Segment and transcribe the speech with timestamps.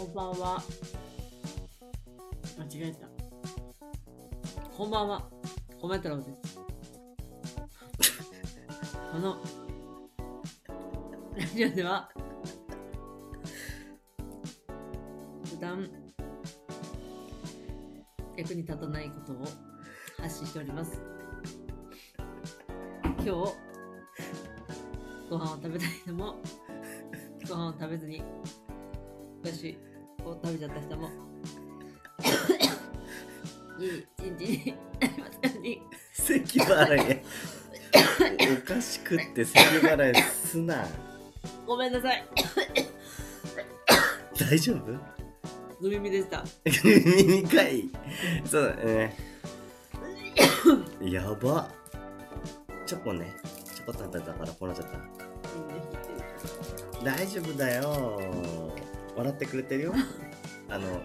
[0.00, 0.62] こんばんは。
[2.58, 3.06] 間違えた。
[4.74, 5.28] こんばんは。
[5.78, 6.58] コメ太郎です。
[9.12, 9.36] この
[11.36, 12.10] ラジオでは、
[15.44, 15.86] 普段
[18.38, 19.44] 役に立たないことを
[20.16, 20.98] 発信しております。
[23.04, 23.30] 今日、
[25.28, 26.36] ご飯を食べたい人も、
[27.46, 28.22] ご飯を食べずに、
[29.44, 29.46] お
[30.34, 31.08] 菓子を食べちゃった人も、
[33.80, 35.82] いい一日になりますように。
[36.12, 37.22] 咳払い。
[38.62, 40.86] おかしくって咳払いすな。
[41.66, 42.24] ごめんなさい。
[44.38, 44.92] 大丈夫？
[45.82, 46.44] の耳でした。
[46.84, 47.88] 耳かい。
[48.44, 49.16] そうだね。
[51.00, 51.68] やば。
[52.86, 53.34] チョコね。
[53.74, 54.98] チョコ食べたからこうなっちゃった。
[57.02, 58.69] 大丈夫だよ
[59.20, 59.94] 笑ってくれてるよ。
[60.68, 61.02] あの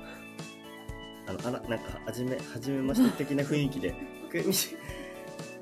[1.27, 3.93] あのあらなんかはじめはじめまして的な雰囲気で
[4.31, 4.77] 「くみし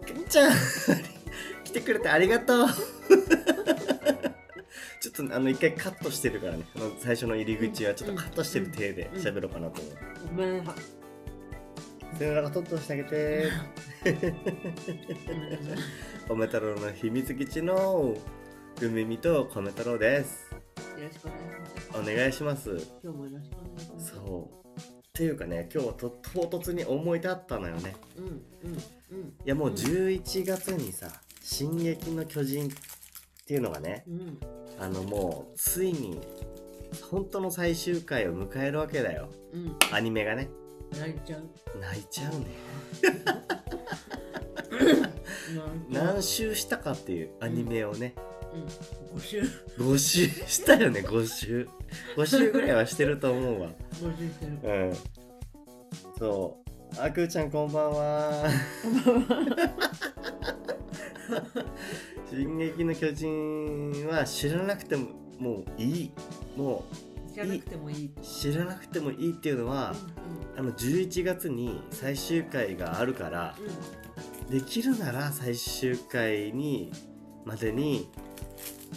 [0.06, 0.52] くみちゃん
[1.64, 2.68] 来てくれてありがとう」
[5.00, 6.64] ちょっとあの一回カットしてるからね。
[6.76, 9.96] あの最初の入り口はちょっとカットしてる体で喋ろうかなと思う。
[10.28, 10.58] ごめん。
[10.60, 10.76] なさい。
[12.20, 13.50] 背中トットしてあげて。
[14.04, 14.16] ごめん。
[15.52, 15.78] なさい。
[16.30, 18.16] 米太郎の秘密基地の
[18.80, 20.43] ぐみみと米太郎です
[20.98, 22.00] よろしくお願いします。
[22.00, 22.70] お願いします。
[23.04, 24.14] 今日もよろしくお願いします。
[24.16, 24.64] そう。
[24.80, 24.82] っ
[25.14, 27.96] ていうかね今日はと唐突に思い立ったのよね。
[28.18, 28.34] うんうん
[29.12, 29.28] うん。
[29.28, 31.08] いやもう11月にさ
[31.42, 32.70] 「進撃の巨人」っ
[33.46, 34.40] ていうのがねうん。
[34.80, 36.20] あのもうついに
[37.10, 39.30] 本当の最終回を迎えるわけだよ。
[39.54, 39.78] うん。
[39.92, 40.50] アニメがね。
[40.92, 41.50] 泣いちゃう。
[41.80, 42.46] 泣いちゃうね。
[45.90, 48.33] 何周したかっていうアニメをね、うん。
[49.16, 49.42] 5週
[49.78, 51.68] 5周したよね5周
[52.16, 53.70] 5周ぐらいはしてると思うわ。
[54.02, 54.60] 5週してる。
[54.64, 54.98] うん。
[56.18, 56.58] そ
[56.96, 57.02] う。
[57.02, 58.50] あくーちゃんこんばんは。
[62.30, 65.08] 進撃の巨人は知らなくても
[65.40, 66.12] もういい。
[66.56, 66.84] も
[67.32, 68.06] 知らなくてもいい。
[68.06, 69.96] う知らなくてもいいっていうのは
[70.58, 74.60] あの11月に最終回があるからうんうん。
[74.60, 76.92] できるなら最終回に
[77.46, 78.10] までに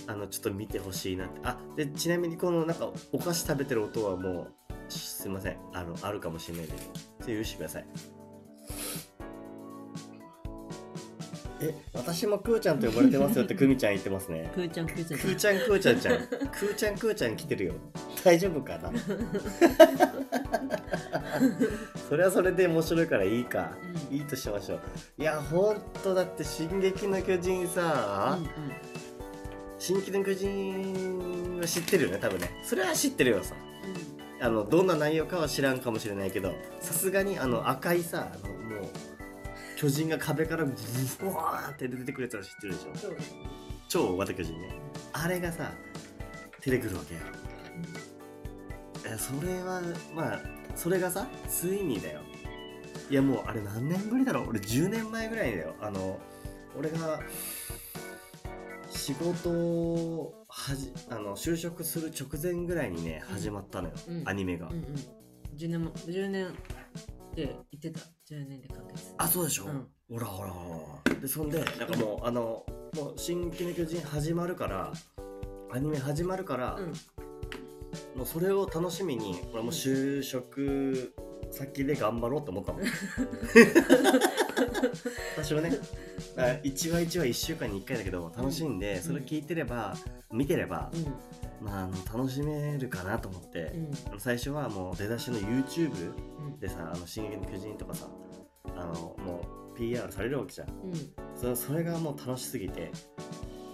[0.07, 1.41] あのちょっと見てほしいなって。
[1.45, 4.53] あでちなみにこのなんかお菓子食べてる音はもう
[4.89, 5.57] すいません。
[5.73, 7.11] あのあるかもしれないです。
[7.23, 7.87] それ許してください。
[11.61, 14.51] え私もくーちゃんと呼ばれてますよって くみちゃん言ってますね。
[14.55, 15.21] くーちゃんくーちゃん。
[15.21, 16.17] くーちゃんくーちゃんちゃん。
[16.29, 17.73] くーちゃんくーちゃん来てるよ。
[18.23, 18.93] 大丈夫かな？
[22.09, 23.73] それはそれで面白いからいいか、
[24.11, 24.17] うん。
[24.17, 24.81] いいとしましょう。
[25.19, 28.47] いやほんとだって「進撃の巨人さ」うん
[29.79, 32.51] 進撃の巨人」は知ってるよね多分ね。
[32.65, 33.55] それは知ってるよさ。
[33.85, 34.45] うん。
[34.45, 38.89] あのどんな内容かは知らんかもしれないけどさすがにあの赤いさあのもう
[39.79, 40.73] 巨人が壁からブ
[41.29, 42.97] ワーって出てくるやつは知ってるでしょ。
[42.97, 43.17] そう
[43.89, 44.75] 超大型巨人ね。
[45.13, 45.73] あれがさ
[46.63, 47.21] 出てくるわけよ。
[49.05, 49.81] えそれは
[50.15, 50.41] まあ
[50.75, 52.21] それがさついにだよ。
[53.09, 54.49] いやもうあれ何年ぶりだろう？
[54.51, 55.75] 俺10年前ぐらいだよ。
[55.81, 56.19] あの
[56.79, 57.21] 俺が
[58.97, 64.83] 仕事をはじあの就職する直前ぐらいにね始まったのよ、うんアニメが、うんうん。
[65.57, 66.51] 10年も、10年っ
[67.35, 68.01] て言ってた。
[68.29, 69.15] 10年で完結。
[69.19, 72.65] あそうでしょ、うんほらほらほらでそんでなんかもうあの
[72.95, 74.93] もう「進撃の巨人」始まるから
[75.73, 76.93] アニメ始まるから、うん。
[78.17, 81.13] もうそれを楽しみに俺もう就職
[81.51, 82.79] 先で頑張ろうと思ったの
[85.37, 85.71] 私はね
[86.37, 89.95] 1話1話1週間に1回だけど楽しんでそれ聞いてれば
[90.33, 90.91] 見てれば、
[91.61, 93.73] まあ、あの楽しめるかなと思って
[94.13, 94.21] うん。
[94.21, 96.59] 最初はもう出だしの YouTube うん。
[96.59, 98.09] でさ「あの進撃の巨人」とかさ
[98.77, 100.95] あのもう PR されるわけじゃんうん。
[101.37, 102.91] そそれがもう楽しすぎて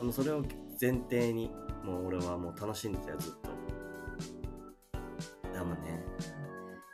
[0.01, 0.43] あのそれを
[0.81, 1.51] 前提に
[1.85, 3.51] もう俺はもう楽しんでたよずっと
[5.53, 6.03] だもんね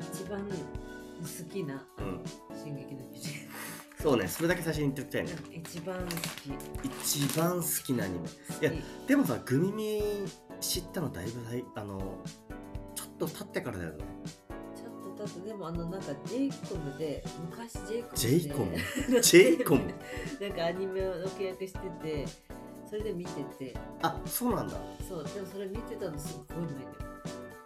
[0.01, 2.23] 一番好きなうん
[2.55, 3.49] 進撃の巨人。
[4.00, 5.33] そうねそれだけ最初に言っておきたいね。
[5.53, 6.87] 一番好き。
[6.87, 8.29] 一番好きなアニメ。
[8.29, 10.03] いやでもさグミミ
[10.61, 11.99] 知ったのだいぶあの
[12.95, 13.99] ちょっと経ってからだよね。
[14.77, 17.75] ちょっとだってでもあのなんか J コムで昔
[18.15, 18.79] J コムで
[19.09, 19.21] ム？
[19.23, 19.83] J コム？
[20.41, 22.27] なんかアニメの契約してて
[22.89, 23.77] それで見てて。
[24.03, 24.77] あそうなんだ。
[25.09, 26.89] そうでもそれ見てたのすっごい前だよ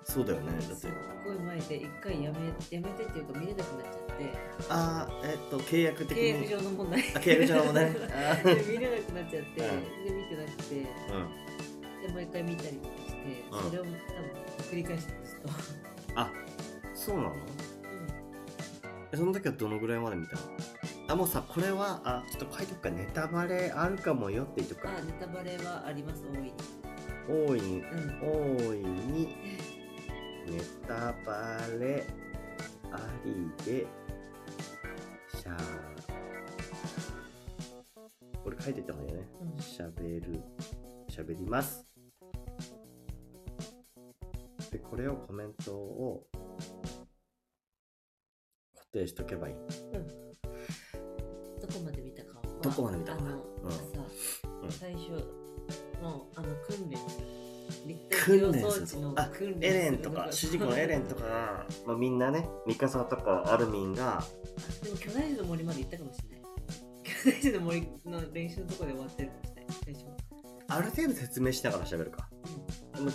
[0.04, 0.52] そうだよね。
[0.52, 4.24] だっすってごい前で一回やめやめてっていうか見れなくなっちゃって。
[4.68, 7.00] あーえっと契約的契約に上の問題。
[7.00, 7.96] あ契約上の 問題見
[8.78, 9.54] れなくなっちゃって、うん。
[9.56, 10.74] で見てなくて。
[10.74, 10.86] で
[12.06, 12.12] うん。
[12.12, 13.62] もう一回見たりとかして、うん。
[13.70, 13.96] それを多分
[14.70, 15.48] 繰り返してずっと
[16.16, 16.30] あ
[16.94, 17.28] そうなの？
[17.30, 17.36] うん。
[19.12, 20.42] えその時はどのぐらいまで見たの？
[21.08, 22.90] あもうさこれはあちょっと書いとくか。
[22.90, 24.90] ネタバレあるかもよって言っとくか。
[24.90, 26.22] あネタバレはあります。
[26.32, 26.52] 大いに。
[27.28, 27.80] 大いに。
[27.80, 28.56] うん。
[28.56, 29.36] 大いに
[30.46, 32.06] ネタバレ
[32.90, 33.86] ありで
[35.40, 35.56] しゃ
[38.42, 39.28] これ書いてた方がいいよね。
[39.56, 39.62] うん。
[39.62, 40.42] しゃべる。
[41.08, 41.86] しゃべります。
[44.70, 46.26] でこれをコメントを
[48.74, 49.54] 固定しとけばいい。
[49.54, 49.60] ど
[51.68, 52.42] こまで見たかは。
[52.62, 53.20] どこまで見たか。
[53.20, 53.44] あの、
[54.62, 54.70] うん。
[54.70, 55.10] 最初
[56.02, 56.56] のあの
[58.24, 59.02] 訓機練する。
[59.16, 59.30] あ
[59.60, 64.22] エレンとか主人公のエレンとかが、 まあ、みんなねミカサとかアルミンが。
[64.82, 66.42] でも巨大樹の森まで行ったかもしれない。
[67.02, 69.66] 巨大樹の森の練習のとこで終わってるかもしれない。
[69.84, 70.12] 最初は
[70.68, 72.28] ある程度説明しながら喋るか。
[72.94, 73.12] まま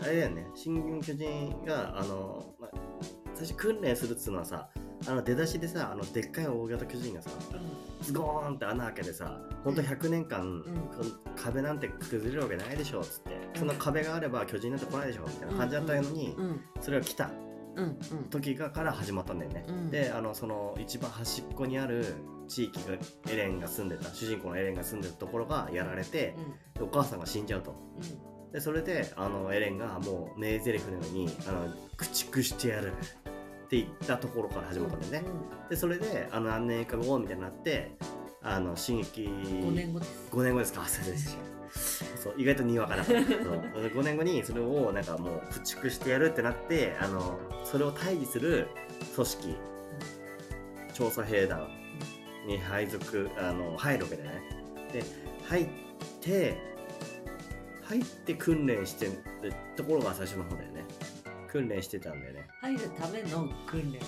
[0.00, 2.70] あれだよね「進撃の巨人が」あの、ま
[3.34, 4.70] 最初訓練するっつうのはさ
[5.06, 7.30] あの出だしでさあのでっかい大型巨人がさ
[8.00, 10.62] ズゴーンって穴開けてさほんと100年間、
[10.96, 17.30] この壁なんて崩れるわけないでしょっつって、その壁があれば巨人なんて来ないでしょみたいな感じだったのに、うんそれが来た
[17.76, 17.96] うんうん。
[18.30, 19.90] 時がから始まったんだよね、うん。
[19.90, 22.14] であのその一番端っこにある
[22.46, 22.94] 地域が
[23.32, 26.34] エレンが住んでた主人公のエレンが住んでたところがやられて、
[26.74, 27.74] でお母さんが死んじゃうと。
[28.52, 32.92] でそれであのエレンがもう名台詞のようにあの駆逐してやる
[33.64, 35.28] って言ったところから始まったんだよね、
[35.70, 37.92] でそれであの何年か後みたいになって
[38.42, 40.28] あの進撃5年後です。
[40.30, 40.86] 5年後ですか？
[40.86, 41.36] そうです
[42.22, 43.16] そう意外とにわかな そう。
[43.16, 48.68] 5年後にそれをなんかもう駆逐してやるってなってあのそれを対峙する
[49.14, 49.56] 組織
[50.92, 51.66] 調査兵団
[52.46, 54.42] に配属あの入るわけだよね。
[54.92, 55.02] で
[55.48, 55.68] 入っ
[56.20, 56.56] て
[57.82, 59.12] 入って訓練してる
[59.76, 60.84] ところが最初の方だよね。
[61.48, 64.00] 訓練してたんだよね入るための訓練。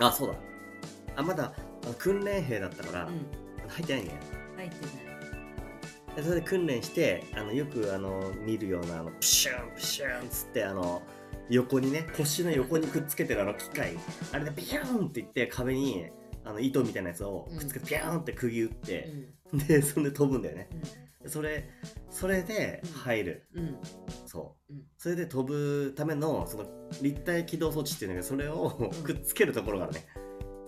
[0.00, 0.34] あそうだ。
[1.14, 1.52] あまだ
[1.96, 3.26] 訓練兵だったから、うん。
[3.68, 4.18] 入ってないんだよ
[4.56, 6.16] 入ってない。
[6.16, 11.02] でそれで訓練してあのよくあの見るようなあのプシュンプシュンっつってあの
[11.48, 13.96] 横にね腰の横にくっつけてるあの機械。
[14.32, 16.06] あれでピューンっていって壁に
[16.44, 19.08] あの糸みたいなやつをくっつけてピューンって釘打っうて、
[19.54, 19.58] ん。
[19.58, 20.68] でそれで飛ぶんだよね。
[20.72, 20.76] う
[21.28, 21.68] それ
[22.10, 23.78] それで入る、んうん。
[24.26, 24.82] そう、うん。
[24.96, 26.64] それで飛ぶためのその
[27.02, 30.06] 立体起動装置っていうのがそれをくっつけるところがあるね、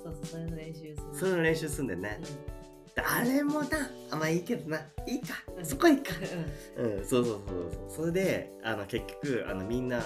[0.02, 0.96] そうそうそれの練習する。
[1.12, 3.68] それの練習するんだよね、うであれもな
[4.10, 4.78] あまあいいけどな。
[5.06, 5.34] いいか。
[5.56, 5.66] うん。
[5.66, 6.14] そこはいいか。
[6.14, 6.84] ん。
[6.84, 7.90] うん、そうそうそうそう。
[7.90, 10.02] それであの結局あのみんな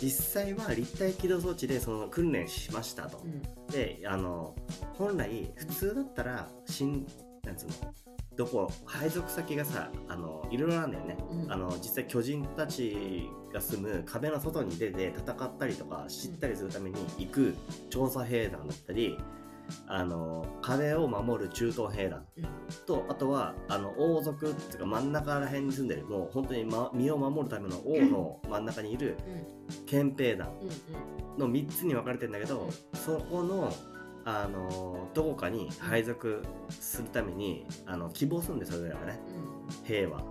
[0.00, 3.42] 実際は立体起動装置でその訓練しましたと、うん。
[3.72, 4.54] であの
[4.98, 7.06] 本来普通だったらしん
[7.44, 7.74] なんつうの？
[8.36, 11.52] どこ配属先がさあのいろいろなんだよね、うん。
[11.52, 17.54] あの実際巨人たちが住む壁の外に出て戦ったりとか知ったりするために行く
[17.90, 19.16] 調査兵団だったり
[19.86, 22.24] あの壁を守る中東兵団。
[22.36, 22.44] うん。
[22.86, 29.86] とあとはあの王族っていうか真ん中ら辺に住んでるもう本当に、ま、身を守るための王の 真ん中にいるうん。
[29.86, 33.72] 憲兵団うんの3つに分かれてるんだけどそこの
[34.24, 39.20] あのどこかに配属するためにあの希望するんでそれぞれがね。
[39.68, 39.84] うん。
[39.86, 40.22] 兵は。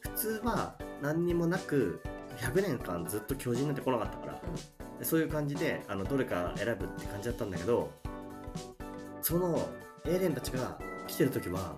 [0.00, 2.02] 普通は何にもなく
[2.38, 4.40] 100年間ずっと巨人なんて来なかったから。
[5.00, 7.90] でそういう感じであのどれか選ぶって感じだったんだけど
[9.22, 9.66] その
[10.04, 11.74] エレンたちが来てる時は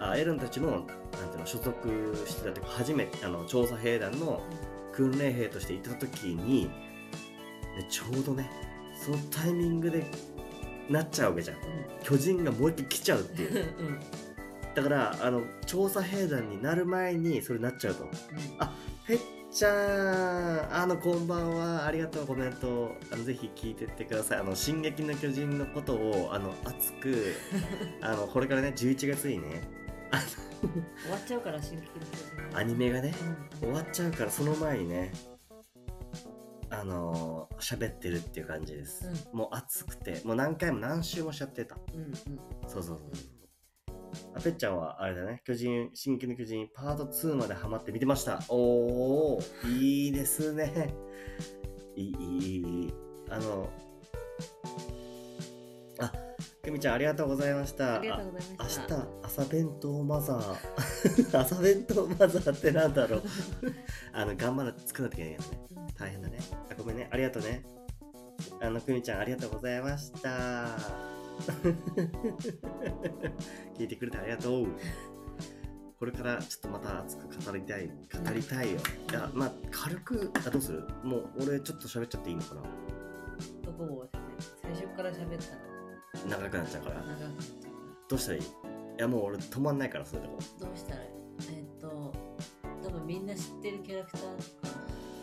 [0.00, 4.42] あエレンたちのなんていうの所属してた時初めてあの調査兵団の
[4.92, 6.68] 訓練兵としていた時に
[7.76, 8.50] でちょうどね
[9.08, 10.04] そのタイミングで
[10.90, 11.56] なっちゃうわけじゃん。
[12.02, 13.52] 巨人がもう一回来ちゃうっていう。
[13.52, 13.86] うん。
[13.86, 14.00] うん
[14.74, 18.06] だからあの調査兵団になる前にそれなっちゃうと。
[18.60, 18.72] あ
[19.08, 19.18] へっ
[19.50, 24.38] ちゃんあのこんばんはありがとうコメントあのぜひ聞いてってください。
[24.38, 27.34] あの「進撃の巨人」のことをあの熱く
[28.02, 29.62] あのこれからね11月にね
[31.02, 33.14] 終わっちゃうから新規的アニメがね
[33.62, 33.68] うん。
[33.70, 35.12] 終わっちゃうからその前にね
[36.70, 42.12] あの喋ってるっていう感じです、うん、もう暑くてもう何回も何周もしちゃってた、うんうん、
[42.66, 43.08] そうそうそう。
[44.34, 45.42] あぺっちゃんはあれだね。
[45.44, 48.42] 巨人新規の巨人パート2までハマって見てました。
[48.48, 50.94] おおいいですね。
[51.94, 52.94] いいいいいい。
[53.30, 53.70] あの
[56.00, 56.12] あ
[56.62, 57.96] くみちゃんありがとうございました。
[57.98, 58.96] ありがとうございました。
[58.96, 60.54] 明日朝弁当マザー。
[61.40, 63.22] 朝弁当マザーってなんだろう。
[64.12, 65.58] あの頑張ら作らなきゃいけないね。
[65.72, 66.38] うん大変だね。
[66.70, 67.08] あごめんね。
[67.10, 67.64] ありがとうね。
[68.60, 70.68] あのくみちゃんありがとうございました。
[73.76, 74.66] 聞いてくれてありがとう。
[75.98, 77.94] これからちょっとまた熱く語りたい語
[78.32, 78.78] りたいよ。
[79.10, 80.84] いやまあ軽くあどうする？
[81.02, 82.62] もう俺ちょっと喋っちゃっていいのかな？
[83.64, 84.08] どこを
[84.62, 85.67] 最初から喋ったら
[86.26, 86.96] 長くなっちゃうから。
[86.96, 87.68] 長くなっちゃうか
[88.08, 88.42] どうしたらいい？
[88.42, 88.46] い
[88.98, 90.38] やもう俺止まんないからそういうとこ。
[90.60, 91.10] らどうしたらいい？
[91.56, 92.12] えっと
[92.82, 94.26] 多分みんな知ってるキャラクターか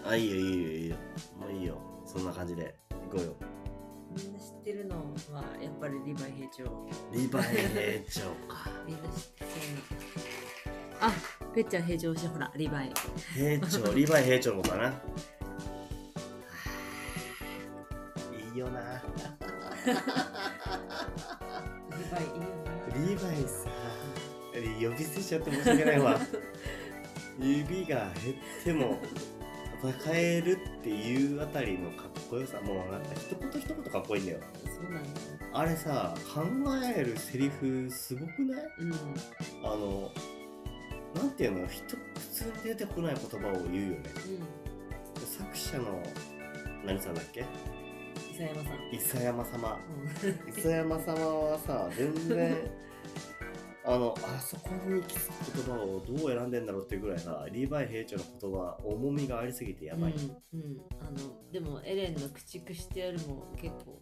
[0.06, 0.96] なあいいよいいよいいよ。
[1.40, 1.78] もういいよ。
[2.06, 2.76] そんな感じで。
[2.92, 3.36] 行こうよ。
[4.16, 6.64] みんな知ってるのはやっぱりリヴァイ兵長。
[7.12, 7.44] リヴァイ
[8.02, 8.70] 兵長か。
[8.86, 9.50] みんな知ってる。
[11.02, 11.12] あ
[11.54, 12.94] ペッチャー兵長しほらリヴァイ。
[13.34, 14.94] 兵長リヴァイ兵長もかな
[25.40, 26.20] ちゃって申し訳ないわ。
[27.40, 29.00] 指が減っても
[29.84, 34.40] 戦えるっていうあたりのかっこよさもうなんか一言一言かっこいいんだよ。
[34.64, 35.16] そうなんだよ。
[35.54, 36.42] あれさ考
[36.98, 38.62] えるセリフすごくない？
[38.80, 38.94] うん。
[39.64, 40.12] あの
[41.16, 41.68] なんていうの？
[41.68, 41.98] 人普
[42.34, 44.10] 通に出てこない言葉を言うよね。
[44.28, 45.28] うん。
[45.28, 46.02] 作者の
[46.86, 47.42] 何さんだっけ？
[47.42, 48.96] 伊佐山さん。
[48.96, 49.80] 伊佐山様。
[50.24, 50.50] うん。
[50.50, 52.58] 伊佐山様はさ全然
[53.88, 64.02] あのあそこに行き着く言葉をどう選んでんだろうっていうぐらいさリヴァイ兵長の言葉重みがありすぎてやばい、うん、うん、あのでもエレンの駆逐してやるも結構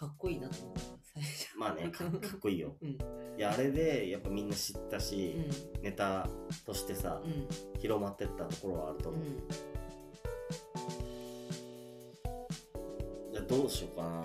[0.00, 0.80] かっこいいなと思った
[1.12, 1.58] 最初。
[1.58, 2.74] まあねか かっこいいよ。
[2.80, 2.88] うん。
[2.92, 2.96] い
[3.36, 5.34] やあれでやっぱみんな知ったし、
[5.82, 6.26] ネタ
[6.64, 7.46] としてさ、うん。
[7.78, 9.36] 広まってったところはあると思う、うん。
[13.32, 14.24] じゃあどうしようかな、ま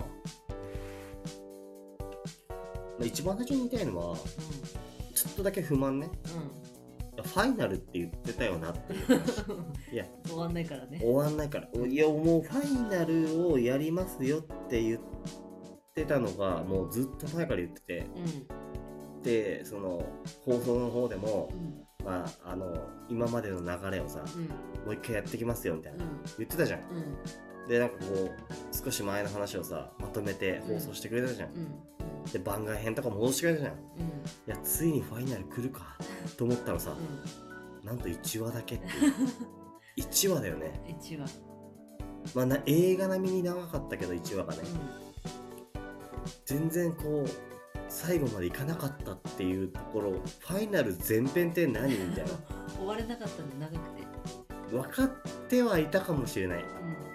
[3.02, 4.18] あ、一番最初に言いたいのは
[5.36, 6.10] とだけ不満ね。
[7.18, 9.02] うファイナルって言ってたよなっていう
[9.92, 10.06] いや。
[10.06, 11.00] ん終わんないからね。
[11.02, 11.86] 終わんないから。
[11.86, 15.00] いやもうファイナルをやりますよって言っ
[15.94, 18.06] てたのがもうずっと前から言ってて。
[18.16, 19.22] うん。
[19.24, 20.06] でその
[20.44, 21.82] 放送の方でもう、ん。
[22.06, 24.44] まあ、あの今までの流れをさうん。
[24.86, 26.10] もう一回やってきますよみたいな、うん。
[26.38, 26.80] 言ってたじゃん。
[26.82, 26.84] う
[27.66, 27.68] ん。
[27.68, 31.95] でなんかこう少し前の話をさまとめて放送してくれたじゃん、うん
[32.32, 33.74] で番外編とか戻してくれたじゃん。
[33.74, 34.52] いうん。
[34.52, 35.96] やついにファイナル来るか
[36.38, 39.14] と思ったらさ、うなんと1話だけっていう。
[39.98, 40.68] 1話だよね。
[40.88, 41.28] ん1話。
[42.34, 44.60] まあな映画並みに長かったけど1話がね、
[46.46, 47.30] 全然こう
[47.88, 52.32] 最後までいかなかったっていうところファイナル前編って何みたいな。
[52.76, 54.06] 終われなかったんで長くて。
[54.72, 55.12] 分かっ
[55.48, 56.66] てはいたかもしれない。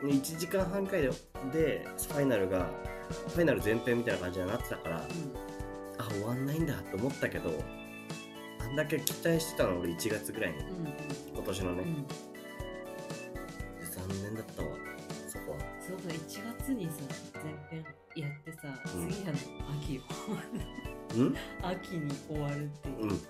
[0.02, 0.10] うん。
[0.10, 1.10] 1時間半回で
[1.52, 2.70] でファイナルが
[3.10, 5.04] ファイナル前編みたいな感じになってたから
[5.98, 7.50] あ終わんないんだと思ったけど
[8.60, 10.64] あんだけ期待してたの俺1月ぐらいにうん。
[11.34, 12.06] 今年のね、うん。
[13.90, 14.68] 残念だったわ
[15.28, 15.58] そこは。
[15.80, 16.92] そうか1月にさ
[17.42, 17.84] 前編
[18.16, 18.58] やってさ
[18.96, 19.08] うん。
[19.10, 19.38] 次やの
[19.82, 20.02] 秋よ。
[21.16, 21.36] うん？
[21.62, 23.20] 秋に終わるっていう、うん。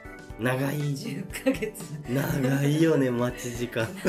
[0.45, 0.77] 長い。
[0.79, 1.83] 10ヶ月。
[2.09, 3.87] 長いよね待ち時間。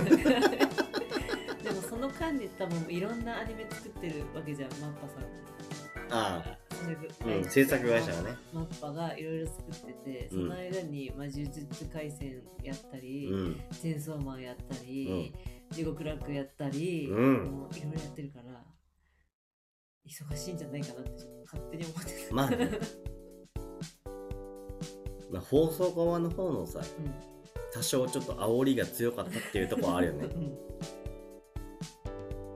[1.64, 5.24] でもその間に多分いろんなアニメ作ってるわけじゃんマッパさん
[6.12, 6.58] ああ、
[7.26, 8.38] うん、制制作会社がね。
[8.54, 10.42] マッパがいろいろ作ってて、うん。
[10.42, 13.62] その間に、まあ、呪術廻戦やったり、うん。
[13.82, 15.34] チェンソーマンやったり、
[15.72, 17.46] 地獄ラックやったり、うん。
[17.46, 18.62] もういろいろやってるから
[20.06, 21.12] 忙しいんじゃないかなって
[21.46, 22.36] 勝手に思ってた。
[22.36, 22.70] まあね。
[25.32, 27.32] まあ放送側の方のさうん
[27.74, 30.28] 多少ちょっと煽りが強かったっていうところはあるよね。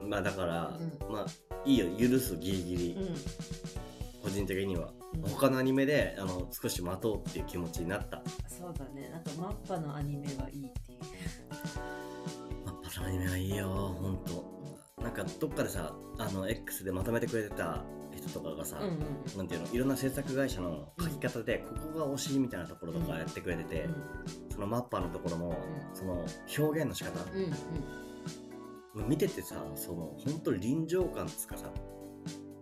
[0.02, 0.10] うん。
[0.10, 1.26] まあだから、うまあ
[1.66, 3.16] いいよ許すギリギリ、うん。
[4.22, 4.88] 個人的には。
[4.88, 8.20] うん他のアニメであの少し待とうっていう気持ちになった。
[8.48, 9.08] そうだね。
[9.08, 10.98] なんかマッパのアニメはいいっていう。
[12.66, 14.56] マッパさんアニメはいいよほんと。
[15.00, 17.82] なんかどっかでさあの X でまとめてくれてた
[18.14, 18.98] 人とかがさ、うんうん
[19.38, 23.88] なんていうのいろんな制作会社の書き方で、ここが推しみたいなところとかやってくれてて、
[24.50, 25.56] そのマッパのところも、ん。
[25.94, 26.26] その
[26.58, 27.52] 表現の仕方、うんうん
[29.04, 31.70] 見ててさその本当臨場感っつうかさ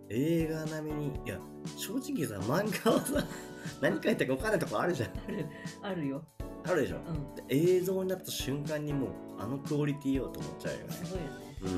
[0.09, 1.39] 映画並みにいや
[1.77, 3.25] 正直さ漫画はさ
[3.81, 5.09] 何書いてるか分かんないとこあるじゃん。
[5.09, 5.47] あ る
[5.81, 6.23] あるよ、
[6.65, 10.93] あるでしょ、うん、で映像になった瞬間にもうあのクオリティをと思っちゃうよね。
[10.93, 11.57] すごいよね。
[11.63, 11.69] う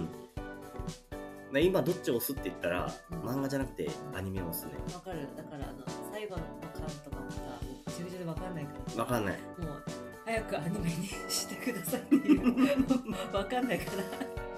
[1.50, 1.54] ん。
[1.54, 3.20] で今どっちを押すって言ったら、うん。
[3.20, 4.74] 漫画じゃなくてアニメを押すね。
[4.94, 5.28] わかる。
[5.36, 9.06] だからあの最後の感とかもさもうぐちゃぐちゃでわかんないから。
[9.06, 9.40] 分かんない。
[9.58, 13.34] もう早くアニメにしてくださいっていう。
[13.34, 14.04] わかんないから。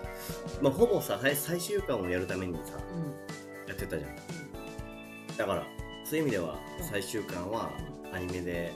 [0.61, 4.15] まあほぼさ最最終巻をやるためにさうんやってたじゃん。
[5.37, 5.67] だから
[6.03, 7.71] そういう意味では最終巻は
[8.11, 8.73] アニメで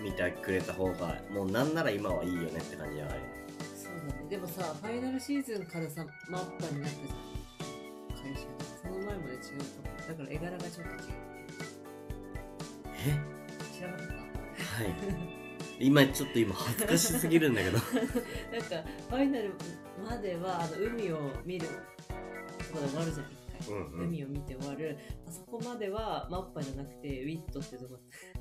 [0.00, 3.34] 見てくれた方がもうなんなら今はいいよねって感じがあるよね
[3.76, 4.26] そうだね。
[4.30, 8.34] でもさファイナルシーズンからさマッパになったじゃん。
[8.34, 8.50] 会社が。
[8.82, 10.08] その前まで違うと思う。
[10.08, 10.98] だから絵柄がちょっと違う。
[13.06, 13.20] え？
[13.76, 14.12] 知らなかった？
[14.14, 15.30] はい
[15.80, 17.78] 今ちょっと今恥ずかしすぎるんだけど。
[18.52, 19.52] なんかファイナル
[20.04, 21.74] まではあの海を見ると
[22.72, 24.08] ころで終わるじゃん一回、うんうん。
[24.08, 24.98] 海を見て終わる。
[25.26, 27.98] あそこまではマッパじゃなくてウィットってとこ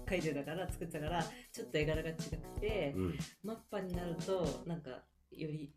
[0.09, 2.27] 書いてたから作ってたからちょっと絵柄が違く
[2.59, 3.17] て、うん。
[3.43, 4.89] マッパになるとなんか
[5.31, 5.73] より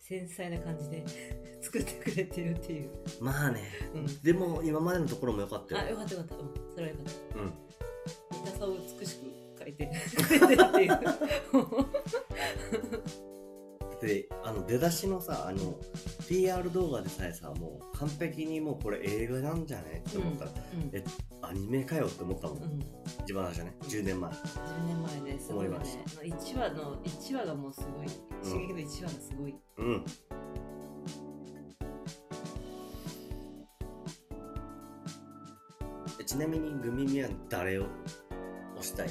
[0.00, 1.04] 繊細な感じで
[1.62, 2.90] 作ってくれてるっていう、
[3.20, 3.62] まあね。
[3.94, 5.80] うん、でも今までのところも良かったよ。
[5.80, 7.38] あよかったよかった、うん、それはよかった。
[7.38, 7.52] うん。
[8.32, 9.23] 見たさを美しく
[9.64, 9.90] 描いて。
[14.04, 15.78] であの出だしのさあの
[16.28, 20.44] PR 動画でさえさもう完璧にもうこれ映画なんじゃねって思った。
[20.44, 20.90] ら、うん。
[20.92, 21.02] え
[21.40, 22.84] アニメかよって思ったもん、うん。
[23.22, 24.30] 一番最初ね？10年前。
[24.30, 24.36] 10
[24.86, 25.52] 年前ねす。
[25.52, 28.06] ごいね思いまし1話の1話がもうすごい。
[28.42, 30.04] 刺激の1話がすごい、うん。
[36.20, 37.86] えちなみにグミミは誰を
[38.80, 39.08] 推したい？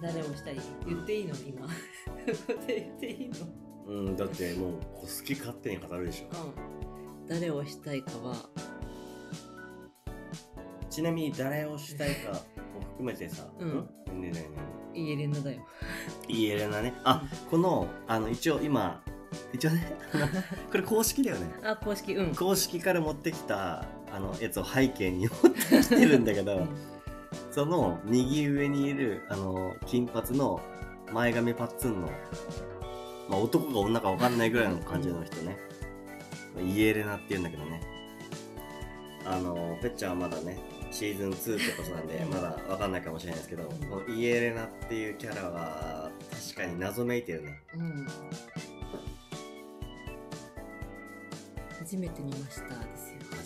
[0.00, 0.56] 誰をしたい
[0.86, 1.66] 言っていいの今？
[2.66, 3.34] 言っていいの？
[3.86, 6.26] うんだってもう好き勝手に語るでしょ。
[6.36, 7.28] うん。
[7.28, 8.36] 誰をしたいかは。
[10.88, 13.68] ちなみに誰をしたいかも含めてさ、うん。
[14.18, 14.20] ん？
[14.20, 14.50] ねえね
[14.94, 15.62] イエレナだよ。
[16.28, 16.94] えいいエレナね。
[17.04, 19.02] あ、このあの一応今
[19.52, 19.96] 一応ね
[20.70, 21.46] これ公式だよね。
[21.62, 22.14] あ公式。
[22.14, 22.34] うん。
[22.34, 26.68] 公式から持ってきたあのやつを背景に持ってきてるんだけど、うん
[27.50, 30.60] その右上にいるあの金髪の
[31.12, 32.08] 前髪パッツンの、
[33.28, 35.58] まあ、男か女か分かんないぐらいの感じの人ね、
[36.62, 37.80] イエレナって言うんだけどね。
[39.24, 40.58] あのペッチャーはまだね
[40.90, 47.60] シーズン2ってことなんでまだ分かんないかもしれないですけどこのイエレナっていうキャラは確かに謎めいてるね。
[47.76, 48.06] うん。
[51.78, 52.89] 初めて見ました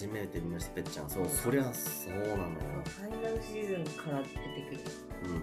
[0.05, 1.29] 初めて見ましたペッチャーそう。
[1.29, 2.49] そりゃそうなのよ。
[2.85, 4.81] ファイナルシーズンから出てくる。
[5.25, 5.43] うん。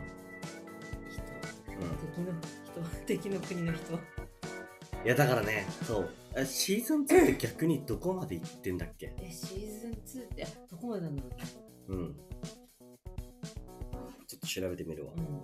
[1.10, 1.22] 人、
[1.82, 2.98] うん敵の人。
[3.08, 3.94] 敵の国の人。
[5.04, 6.10] いやだからねそう。
[6.36, 9.14] えシーズン2って逆にどこまで行ってんだっけ？
[9.20, 9.92] えシーズン
[10.22, 11.30] 2ってあどこまでなんだろ
[11.88, 12.16] ううん。
[14.28, 15.42] ちょっと調べてみるわ、うん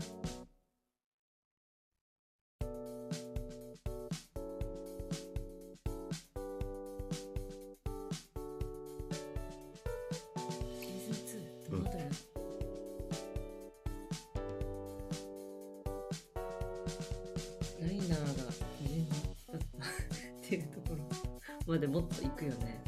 [21.68, 22.82] までもっと行くよね。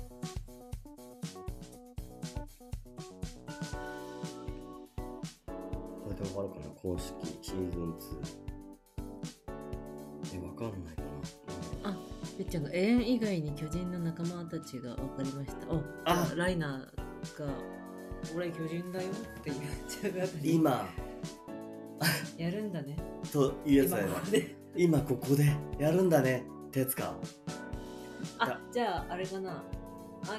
[6.03, 7.91] これでわかるかな公式シーズン
[10.31, 11.01] 2えわかんないか
[11.83, 11.97] な、
[12.37, 15.67] ぺっちゃんが永遠以外に巨人の仲間たちが分かりました。
[15.73, 16.31] おあ。
[16.35, 17.47] ライナーが
[18.35, 19.13] 俺巨人だよっ
[19.43, 20.55] て言っちゃうあたり。
[20.55, 20.89] 今。
[22.37, 22.95] やるんだね。
[23.33, 24.09] というやつ今だよ。
[24.13, 24.55] ここで。
[24.75, 27.15] 今ここでやるんだねってやつか
[28.37, 29.63] あじゃああれかな。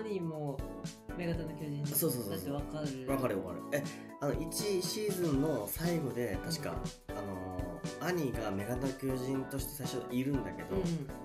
[0.05, 0.59] 兄も
[1.17, 1.87] 女型の巨人。
[1.87, 3.11] そうそうそうだって分かる。
[3.11, 3.63] わかるわかる。
[3.73, 3.85] え
[4.21, 6.75] あの1シーズンの最後で確か
[7.09, 10.83] あのー兄がメガネ巨人として最初いるんだけど、うん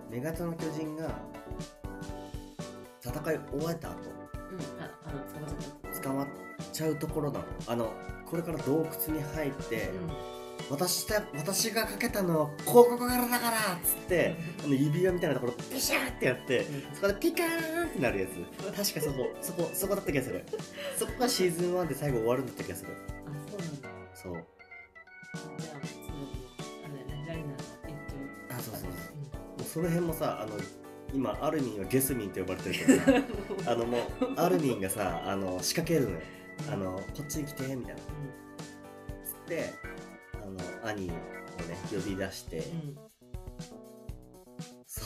[0.09, 1.19] メガタの巨人が
[3.01, 3.95] 戦い終えた後。
[4.51, 4.81] うん。
[4.81, 6.01] ああの捕まっちゃった。
[6.01, 6.27] 捕まっ
[6.71, 7.45] ちゃうところなの。
[7.67, 7.91] あの
[8.25, 9.91] これから洞窟に入って、
[10.69, 16.95] 私た私がかけたのはここからだからっつって、あの指輪みたいなところピシャーってやって、うん。
[16.95, 18.31] そこでピカーンってなるやつ。
[18.75, 20.43] 確かそこそこそこだった気がする。
[20.97, 22.91] そこがシーズン1で最後終わるんだった気がする。
[23.27, 23.89] あそうなんだ。
[24.15, 24.33] そう。
[24.33, 24.43] じゃあ
[25.37, 25.65] そうだ
[26.83, 27.53] あれだねライナーが
[27.87, 28.89] 言っちゃうあそうそうそう。
[28.89, 28.91] も
[29.59, 30.53] うその辺もさあの
[31.13, 33.69] 今アルミンはゲスミンって呼ばれてるけどさうん。
[33.69, 34.01] あのもう
[34.37, 36.21] アルミンがさあの仕掛けるのよ。
[36.71, 38.01] あのこっちに来てみたいな。
[38.01, 39.73] つって
[40.45, 41.15] あの兄をね
[41.91, 42.89] 呼び出して、うん。
[42.89, 42.95] うん
[44.87, 45.05] そ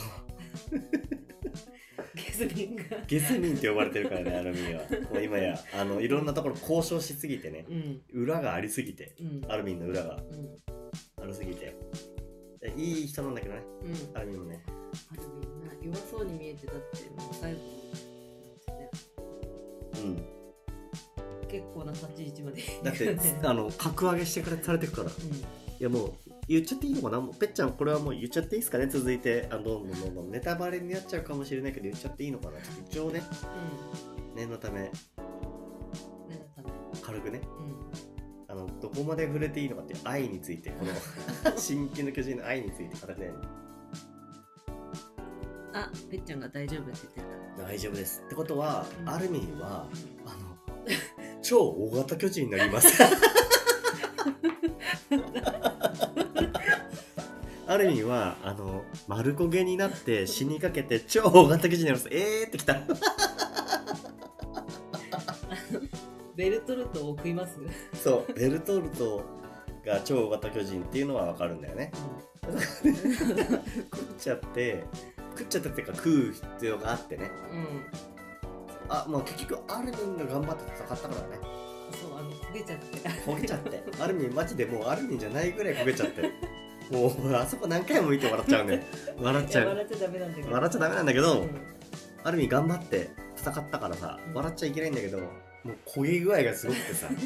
[2.14, 2.82] ゲスミンが。
[3.06, 4.82] ゲスミンって呼ばれてるからねアルミンは。
[5.12, 7.66] もう今やあのいろんなところ交渉しすぎてね。
[7.68, 8.02] うん。
[8.12, 9.14] 裏がありすぎて。
[9.20, 9.50] うん。
[9.50, 11.24] アルミンの裏がうん。
[11.24, 11.76] ありすぎて。
[12.62, 13.62] えいい人なんだけどね。
[13.82, 14.16] うん。
[14.16, 14.62] アルミンもね。
[14.66, 17.64] あるみんな弱そうに見えてたってもう最後ね。
[19.94, 20.39] うん
[21.50, 22.62] 結構な立ち位置まで。
[22.82, 25.10] だって あの格上げしてくれされてるから。
[25.10, 26.12] いうやもう
[26.46, 27.22] 言っちゃっていいのかな？
[27.38, 28.86] ぺっちゃんこれはもう言っちゃっていいですかね？
[28.86, 29.48] 続いて。
[29.50, 30.30] あどんどんどんどん。
[30.30, 32.58] ネタバレになっちゃうかもしれないけど言っちゃっていいのかな？
[32.88, 33.20] 一応ね。
[33.20, 33.22] ん。
[34.36, 34.80] 念のため。
[34.80, 34.86] うん
[36.28, 36.68] 念のため。
[37.02, 37.40] 軽くね。
[37.58, 38.52] うん。
[38.52, 40.92] あのどこまで触れていいのかっていう愛についてこの
[41.56, 43.28] 新規の巨人の愛について語りたい。
[43.28, 43.34] の
[45.72, 47.62] あぺっちゃんが大丈夫って言ってた。
[47.62, 48.22] 大丈夫です。
[48.26, 49.08] ってことは、うん。
[49.08, 49.88] アルミンは
[50.26, 50.50] あの
[51.42, 53.02] 超大型巨人になります。
[57.80, 62.08] ルミンはあの丸焦げになって死にかけて超大型巨人になります。
[62.12, 62.80] えーってきた。
[66.36, 67.58] ベルトルトを食います、
[68.02, 69.22] そうベルトルト
[69.84, 71.92] が超大型巨人っていうのはわかるんだよね。
[72.46, 74.84] 食っちゃって
[75.36, 77.30] 食っちゃったっていうか食う必要があってね。
[77.52, 77.84] うん、
[78.90, 81.38] あまあ結局アルミンが頑張って戦ったからね。
[81.92, 83.08] そうあの焦げちゃって。
[83.08, 83.82] 焦げちゃって。
[84.00, 86.22] アルミンマジでもうアルミンじゃないぐらい焦げちゃって。
[86.90, 88.82] もうあそこ何回も見て笑っちゃうんで
[89.20, 89.68] 笑っちゃう。
[89.68, 90.52] 笑っちゃダメなんだけど。
[90.52, 91.50] 笑っちゃダメなんだけど、うん。
[92.24, 94.34] アルミン頑張って戦ったからさうん。
[94.34, 95.28] 笑っちゃいけないんだけどもう
[95.86, 97.08] 焦げ具合がすごくてさ。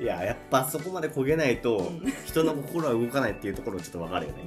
[0.00, 2.12] いややっぱそこまで焦げないとうん。
[2.24, 4.38] 人の心は動かないっていうところちょっとわかるよね。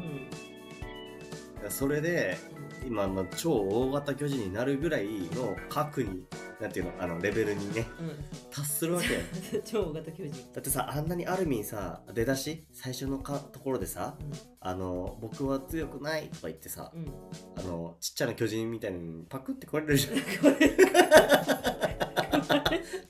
[1.64, 1.72] うん。
[1.72, 2.40] それで
[2.86, 6.24] 今の超大型巨人になるぐらいの核に
[6.60, 8.26] なんていうのあのレベルにねうん。
[8.52, 10.32] 達するわけ 超大型巨人。
[10.54, 14.18] だってさあんなにアルミンさ出だし最初のかところでさ
[14.60, 17.10] あの僕は強くないとか言ってさうん、うん、
[17.58, 20.16] あのちっちゃな巨人みたいにパクって食われるじゃん。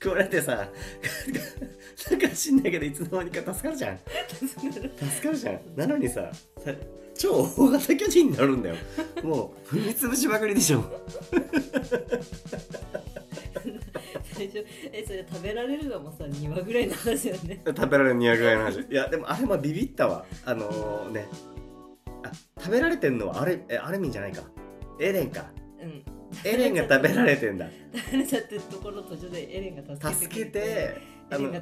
[0.02, 0.68] 食われてさ
[2.10, 3.98] なんか知んないけどいつの間にか助かるじゃん。
[3.98, 5.60] 助かるじゃん。
[5.76, 6.72] なのにささ
[7.20, 8.76] 超大型巨人になるんだよ。
[9.22, 10.82] もう踏み潰しまくりでしょ。
[14.32, 17.60] 最初えそれ食べられるのもさ2話ぐらいの話だよね。
[17.66, 18.80] 食べられる200ぐらいの話。
[18.90, 20.24] いやでもあれもビビったわ。
[20.46, 21.28] あのね。
[22.22, 24.42] あ食べられてんのはあれえアルミンじゃないか。
[24.98, 25.44] エレンか。
[25.82, 26.02] うん。
[26.42, 27.66] エレンが食べられてんだ。
[27.94, 30.14] 食べられちゃってるところの途中でエレンが助けて。
[30.24, 31.56] 助けてあのち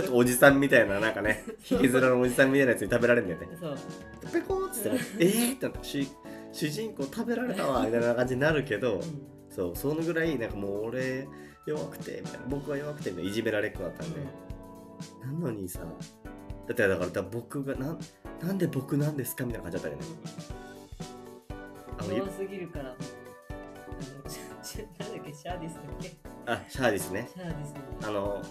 [0.00, 3.56] ょっとおじさんみたいななんかねひげ面のおじさんみたいなやつに食べられるんだよね。
[3.60, 3.78] そう。
[4.32, 5.54] ペコーンっつってねえー？
[5.54, 6.04] ってなって主
[6.52, 9.02] 主人公食べられたわみたいな感じになるけど、うん。
[9.50, 11.26] そうそのぐらいなんかもう俺
[11.66, 14.20] 弱くてみたいな僕は弱くてみたいないじめられっ子だったんで、
[15.24, 15.86] なのにさだ
[16.72, 17.98] ってだから僕がなん
[18.42, 20.08] なんで僕なんですかみたいな感じだったよね。
[22.16, 22.90] 弱すぎるから。
[22.90, 22.94] あ
[24.24, 24.30] の
[24.62, 26.16] シャなんだっけシャーディスだっけ？
[26.46, 27.28] あシャーですね。
[27.34, 27.74] シャーディス
[28.06, 28.48] あのし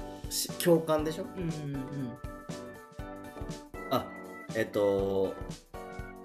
[0.64, 1.26] 教官でしょ？
[1.36, 1.82] うんうんうん
[3.92, 4.06] あ
[4.56, 5.34] えっと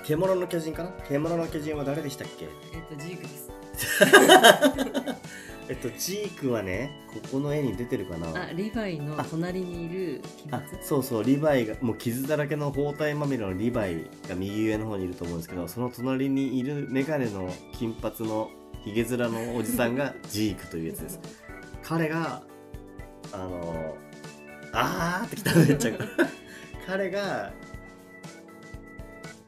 [0.05, 0.91] 獣の巨人かな？
[1.09, 2.49] 獣の巨人は誰でしたっけ？
[2.75, 3.51] えっとジークです。
[5.69, 8.47] えっとジークはねここの絵に出てるかな？
[8.49, 18.51] あリヴァイの隣にいる奇あ抜そうそうリヴァイがもう傷だらけの包帯まみれのリヴァイが右上の方にいると思うんですけどその隣にいるメガネの金髪の
[18.85, 21.21] ヒゲ面のおじさんがジークというやつです。
[21.85, 22.43] 彼が
[23.33, 23.97] あの
[24.73, 25.93] あーってきためっちゃ。
[26.87, 27.53] 彼が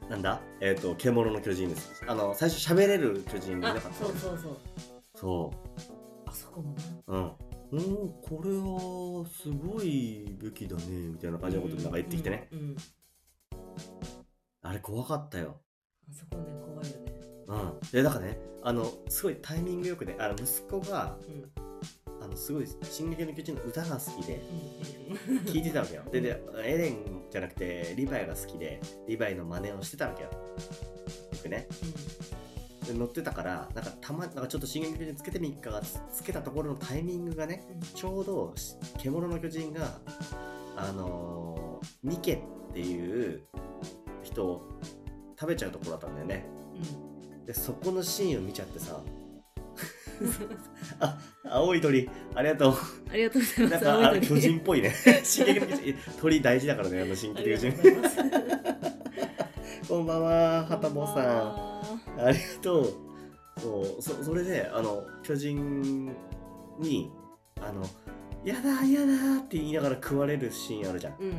[0.09, 0.41] なんだ？
[0.61, 2.03] えっ、と獣の巨人です。
[2.07, 4.05] あの最初喋れる巨人がいあなかった。
[4.05, 4.57] そうそうそう。
[5.15, 5.51] そ
[6.25, 7.31] あそこもなううん
[7.71, 12.75] おーこれはすごい武器だねみたいな感じのことなんか言ってきてね、うんうんうん。
[14.61, 15.59] あれ怖かったよ。
[16.09, 17.11] あそこね怖いよね。
[17.47, 17.79] うん。
[17.91, 21.51] でだからねあのすごいタイミングよくねあの息子がうん
[22.21, 24.41] あのすごい「進撃の巨人」の歌が好きで
[25.29, 25.45] うん。
[25.45, 26.03] 聴いてたわけよ。
[26.11, 30.29] ででエレンじゃなくてリヴァイが好きでリヴァイの真似をしてたわけよ。
[30.29, 30.37] よ
[31.41, 31.67] くね
[32.87, 37.79] で乗ってたからなんかたまなんかちょっと進撃の巨人つけてみっかがつつけたところのタイミングがねうん。
[37.81, 39.99] ちょうどし獣の巨人が
[40.75, 43.43] あのーミケっていう
[44.23, 44.67] 人を
[45.39, 46.45] 食べちゃうところだったんだよね。
[47.45, 48.99] でそこのシーンを見ちゃってさ
[50.99, 51.17] あ
[51.49, 52.09] 青い鳥。
[52.33, 52.73] ありがとう。
[53.11, 53.85] ありがとうございまなんす。
[53.85, 54.93] かあ巨人っぽいね。
[55.23, 57.73] 進撃の巨人鳥大事だからねあの進あ撃の巨人。
[59.87, 62.21] こんばんははたぼさん。
[62.21, 62.25] ん。
[62.27, 62.93] ありがとう。
[63.59, 66.05] そうそそれであの巨人
[66.79, 67.09] に
[67.61, 67.83] あの
[68.43, 71.15] やだやだって言いながら食われるシーンあるじゃん。
[71.19, 71.35] うんうん。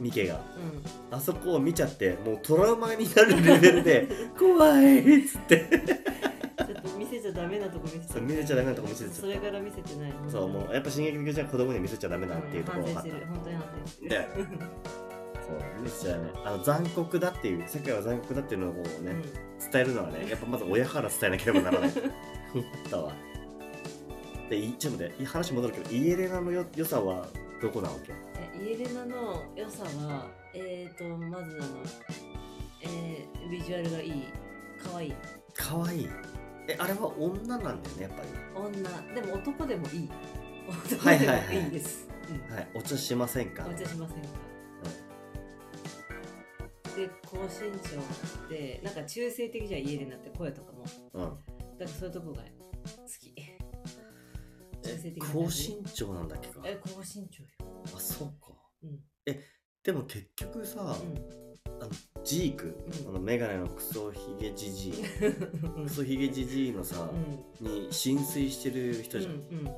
[0.00, 0.40] ミケが。
[1.10, 1.16] うん。
[1.16, 5.66] あそこを見ちゃってもうトラウマになるレベルで 怖いっつって
[6.98, 9.20] 見せちゃダメなとこ見せそう見せちゃダメなとこ見せちゃった。
[9.20, 10.12] それから見せてない。
[10.30, 13.20] そうもうやっぱ進撃の巨人は子供には見せちゃダメだっていうところんが分かっ。
[13.28, 14.10] 本当に反省してる。
[14.10, 14.28] で
[15.48, 16.30] そう見せちゃダメ。
[16.44, 19.14] あの残酷だっていう世界は残酷だっていうのをこうね、
[19.72, 21.90] 伝えるのはねやっぱまず親から伝えなければならない。
[22.54, 23.12] 思ったわ
[24.48, 27.26] でいちょっと待って話戻るけどイエレナのよ良さは
[27.60, 28.14] どこなわけ？
[28.58, 31.82] えイエレナの良さは、えーと、まずあの、
[32.82, 34.24] えー、ビジュアルがいい、
[34.82, 35.14] 可愛い。
[35.54, 36.08] かわいい
[36.68, 38.28] えあれは女なんだよねやっぱり。
[38.54, 40.10] 女、でも男でもいい。
[40.84, 41.46] 男はいでもはい。
[41.46, 42.08] はいです。
[42.28, 42.54] うん。
[42.54, 44.28] はいお茶しませんかお茶しませんか、
[46.94, 50.84] で高身長でなんか中性的じゃん家でなって声とかも。
[51.14, 51.38] うん、うん
[51.78, 52.48] だからそういうとこが好
[53.20, 53.34] き。
[54.82, 56.60] 中性的な高身長なんだっけか。
[56.64, 57.48] え高身長よ。
[57.96, 58.52] あそうか。
[58.82, 58.98] うん。
[59.26, 59.38] えっ
[59.84, 60.96] でも結局さ、うあの
[62.24, 63.08] ジーク、うん。
[63.10, 64.92] あのメガネのクソヒゲジジイ。
[65.80, 65.84] ん。
[65.84, 67.10] クソヒゲジジイのさ、
[67.60, 67.66] うん。
[67.66, 69.70] に浸水してる人じゃん、うんうん。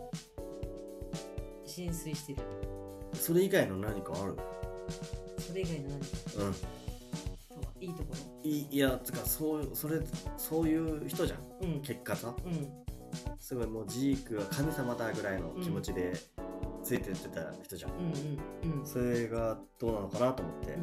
[1.65, 2.39] 浸水してる。
[3.15, 4.37] それ以外の何かある
[5.39, 6.07] それ以外の何か？
[6.39, 6.55] うん。
[7.83, 10.01] いいとこいいやつかそうそれ
[10.37, 11.39] そういう人じゃん。
[11.39, 11.81] ろうん。
[11.83, 12.69] 結果さうん。
[13.39, 16.13] すごいもうジークは神様だぐらいの気持ちで
[16.83, 17.99] ついてってた人じゃん、うん
[18.73, 18.87] うんうん。
[18.87, 20.79] それがどうなのかなと思って、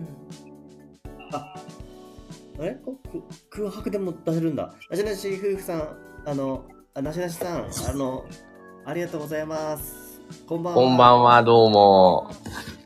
[1.31, 1.53] あ
[2.63, 2.75] れ？
[2.83, 2.97] こ
[3.49, 4.73] く空白でも出せるんだ。
[4.89, 5.87] なしなし夫婦さん
[6.25, 6.63] あの
[6.93, 8.25] あなしなしさんあの
[8.85, 10.21] ありがとうございます。
[10.47, 10.81] こんばんは。
[10.81, 12.29] こんばんは、どうも。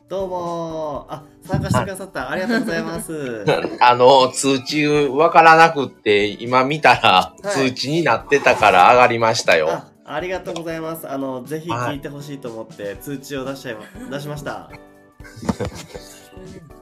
[0.08, 1.06] どうも。
[1.08, 2.30] あ参加してくださった。
[2.30, 3.44] ありがとうございます。
[3.80, 7.48] あの、通知わからなくって、今見たらはい。
[7.48, 9.70] 通知になってたから上がりましたよ。
[9.70, 11.08] あありがとうございます。
[11.08, 14.52] あのぜひ聞いてほしいと思って通知を出しちゃいま出しました。
[14.52, 14.70] あ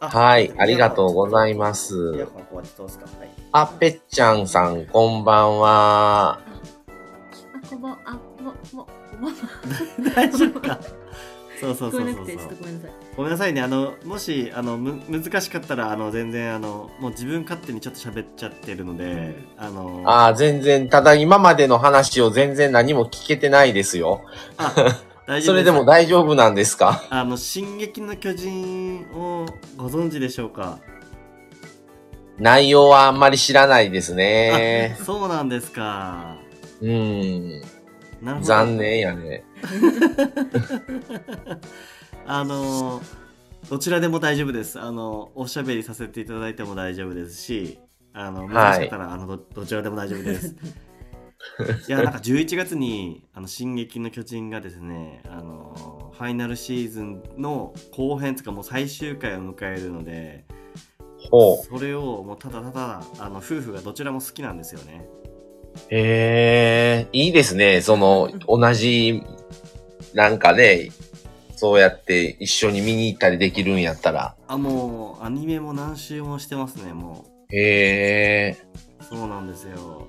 [0.00, 1.12] はい、ありがとう。
[1.12, 2.26] ございます。
[3.52, 6.40] あ、ぺっちゃんさん、こんばんは。
[6.40, 9.38] あこんばんあももこんばんは
[10.14, 10.78] 大丈夫か
[11.60, 12.02] そうそうそうそう。
[12.02, 13.60] ごめんなさいごめんなさいね。
[13.60, 24.22] あのもしあのむ難しかったらあの全然あのもう自分勝手にちょっと喋っちゃってるのであのあー全然、ただ今までの話を全然何も聞けてないですよ。
[24.56, 24.74] あ
[25.30, 27.04] 大丈夫それでも大丈夫なんですか？
[27.08, 30.80] あの「進撃の巨人」をご存知でしょうか？
[32.38, 34.96] 内容はあんまり知らないですね。
[35.00, 36.36] あそうなんですか。
[36.80, 37.62] うん。
[38.42, 39.44] 残念やね。
[42.26, 43.00] あの
[43.68, 44.80] どちらでも大丈夫です。
[44.80, 47.78] あのおしゃべりさせていただいても大丈夫ですし
[48.12, 50.56] あの難しかったら、あのどどちらでも大丈夫です
[51.88, 60.44] いやなんか11月に「あの進撃の巨人」がですねあのファイナルシーズンの後編とかもう最終回を迎えるので
[61.30, 61.78] ほう。
[61.78, 65.06] それをもうただただあの夫婦がどちらも好きなんですよね
[65.88, 67.80] へえ、いいですね。
[67.80, 69.22] その、同じ、
[70.14, 70.90] なんかね、
[71.56, 74.34] そうやって一緒に見に行ったりできるんやったら。
[74.48, 78.56] あもうアニメも何周もしてますねもへえ。
[79.00, 80.06] うそうなんですよ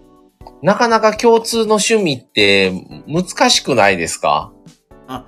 [0.61, 2.71] なかなか共通の趣味って
[3.07, 4.53] 難しくないですか？
[5.07, 5.25] あ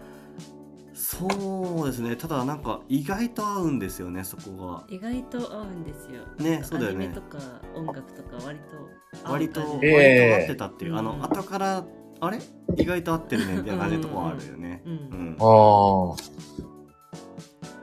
[0.93, 1.27] そ
[1.83, 2.15] うですね。
[2.15, 6.23] ただなんか意外と合うんですよねそこ意外と合うんですよ。
[6.37, 7.05] がねそうだよね。
[7.05, 7.37] アニメとか
[7.75, 9.87] 音楽とか割と割と割と合う感じ。
[9.87, 10.41] ええ。
[10.41, 11.23] 合ってたっていう、あのうん。
[11.23, 11.85] 後から
[12.19, 12.39] あれ？
[12.77, 14.81] 意外と合ってるねみたいな感じのとこあるよね。
[14.85, 14.95] ううん
[15.31, 16.15] んああ。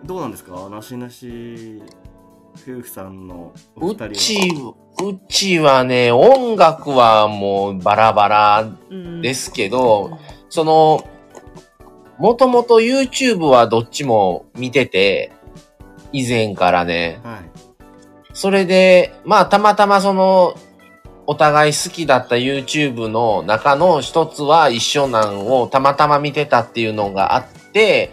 [0.04, 0.68] どうなんですか？
[0.70, 1.82] なしなし
[2.54, 4.08] 夫婦さんのお二人は。
[4.08, 4.38] うち、
[5.02, 11.08] うちはね、音楽はもうバラバラうんですけど、その、
[12.18, 15.32] もともと YouTube はどっちも見てて、
[16.12, 17.20] 以前からね。
[17.22, 17.50] はい
[18.32, 20.54] それで、まあたまたまその、
[21.26, 28.10] お互い好きだった YouTube の中の一つは一緒なんをたまたま見てたっていうのがあって、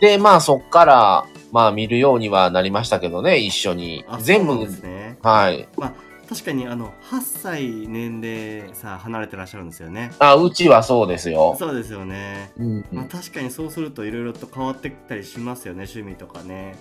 [0.00, 4.18] で、まあそっから、まあ見るようにはなりましたけどね、一緒にあ。
[4.20, 5.68] 全部ねはい。
[5.76, 5.92] まあ
[6.28, 10.12] 確かにあの8歳年齢さ離れてらっしゃるんですよね。
[10.18, 11.56] あ、うちはそうですよ。
[11.58, 12.52] そうですよね。
[12.56, 16.76] うんまあ確かにそうするといろいろと変わってきたりしますよね趣味とかね。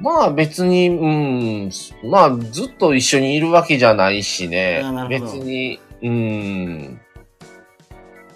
[0.00, 1.70] まあ別に、うん、
[2.10, 4.82] まあずっと一緒にいるわけじゃないしね。
[5.08, 7.00] 別に、うん、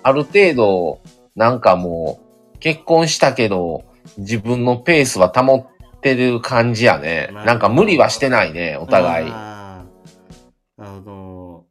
[0.03, 1.01] ある程度、
[1.37, 2.21] なんかも
[2.55, 3.85] う、結婚したけど、
[4.17, 5.67] 自分のペースは保っ
[6.01, 7.31] てる感じやね。
[7.33, 9.31] なんか無理はしてないね、お互い。
[9.31, 9.85] あ
[10.79, 11.67] の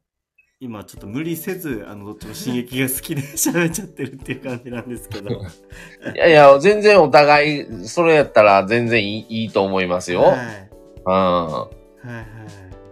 [0.61, 5.29] 今ちょっと無理せずあのどっちも進撃が好きで 喋っちゃってるっていう感じなんですけど。
[6.13, 10.23] いやいや、全然お互い、それやったら全然いいいいと思いますよ。
[10.23, 10.69] はい。
[11.05, 11.13] うん。
[11.13, 11.69] は
[12.05, 12.25] いはい。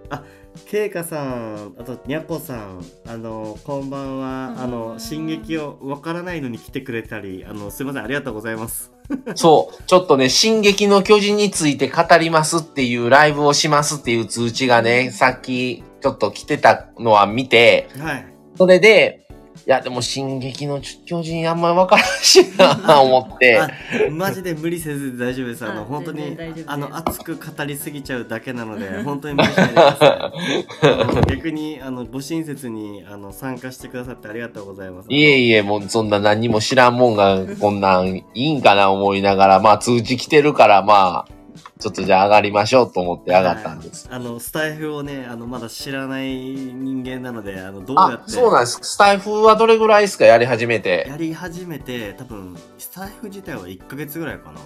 [0.09, 0.23] あ
[0.65, 4.55] ケイカさんあとにゃこさんあのこんばんは。
[4.57, 8.91] あの進撃をわからないのに来てくれたりあのすいませんありがとうございます
[9.35, 18.25] そう、ちょっとね、進撃の巨人について語りますっていうライブをしますっていう通知がね、さっきちょっと来てたのは見て、はい。
[18.57, 19.26] それで、
[19.67, 23.59] いや、でも進撃の巨人あんまりわからんしな、思って。
[23.59, 23.69] あ
[24.09, 25.65] マジで無理せず大丈夫です。
[25.65, 35.07] あのあ本当にあの熱く語りすぎちゃうだけなので 本当に無理しないでくださいあの逆にあのご親切にあの参加してくださってありがとうございます。
[35.09, 41.36] いえいえ、もうそんな何にも知らんもんがこんなんいいんかな思いながら、まあ通知来てるから、まあ、
[41.79, 44.07] ちょっとじゃあ上がりましょうと思って上がったんです。
[44.07, 48.31] はいあのスタイフをねあのまだ知らない人間なのであのどうやあっ、て？
[48.31, 48.79] そうなんです。
[48.81, 50.25] スタイフはどれぐらいですか？
[50.25, 51.05] やり始めて。
[51.07, 54.61] やり始めて多分スタイフ自体は1ヶ月ぐらいかな。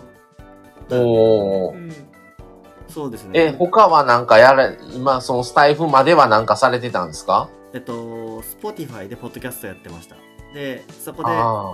[0.97, 1.76] おー。
[1.76, 1.93] うん。
[2.88, 3.39] そうですね。
[3.39, 7.50] え、他はなんかやら、今、そのスタイフまではなんかされてたんですか？
[7.74, 10.17] えっと Spotify でポッドキャストやってました。
[10.54, 11.30] でそこで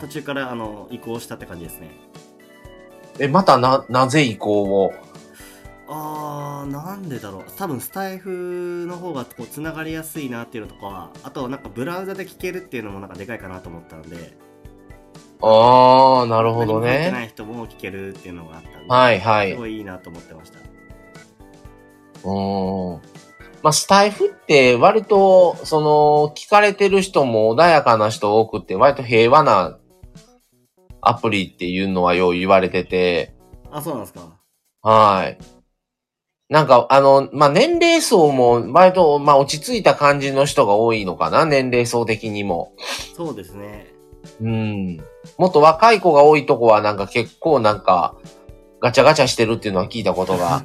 [0.08, 1.90] 途中からあの移行したって感じですね。
[3.18, 4.94] え、またな、なぜ移行を？
[5.90, 14.38] あーなんでだろう多分スタイフの方がこうつながりやすいなっていうのとかあとなんかブラウザで聞けるっていうのもなんかでかいかなと思ったので
[15.42, 17.26] ああ、なるほど何も入ってなね。
[17.26, 19.52] い人も聞けるっていうのがあったんで、はいはい。
[19.52, 23.02] うすごいいいなと思ってましたーん。
[23.64, 29.78] まあ、スタイフって割と、その、聞かれてる人も穏やかな人多くて、割と平和な
[31.02, 33.36] アプリっていうのはよう言われてて、
[33.72, 34.22] あそうなんですか
[34.82, 35.38] はい。
[36.50, 42.74] なんか、あの、まあ、年齢層も割と、まあ、落ち着いた感じの人が多いのかな、年齢層的にも。
[43.16, 43.94] そうですね
[44.42, 44.98] うん。
[45.38, 48.16] もっと若い子が多いとこはなんか結構なんか、
[48.80, 50.64] ガチャガチャしてるっていうのは聞いたことが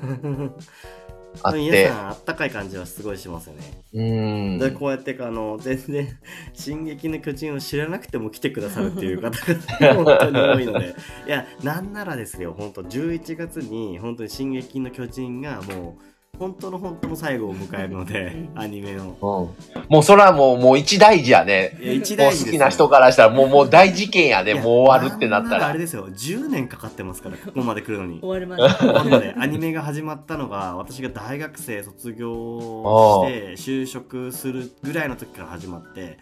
[1.42, 1.88] あっ皆て。
[1.88, 4.58] さんあったかい感じはすごいしますよね、うん。
[4.58, 6.18] でこうやってあの全然
[6.52, 10.94] 「進撃の巨人」を知らなくても来てくださるっていう方が 本当に多いので
[11.26, 19.82] いやなんならですよ本当11月に本当に「進撃の巨人」がもう本当の本当の最後を迎えるのでアニメのうん。
[19.88, 21.78] もうそれはもう、もう一大事やね。
[21.80, 25.78] いや一もう大事ですよ好きな人からしたら、もう、もう大事件やで、いやもう終わるってなったらんらあれ。
[25.78, 28.92] ですよ10年かかってますからここまで来るのに終わりました。
[28.92, 36.18] なのでアニメが始まったのが私が大学生卒業して就職するぐらいの時から始まってえ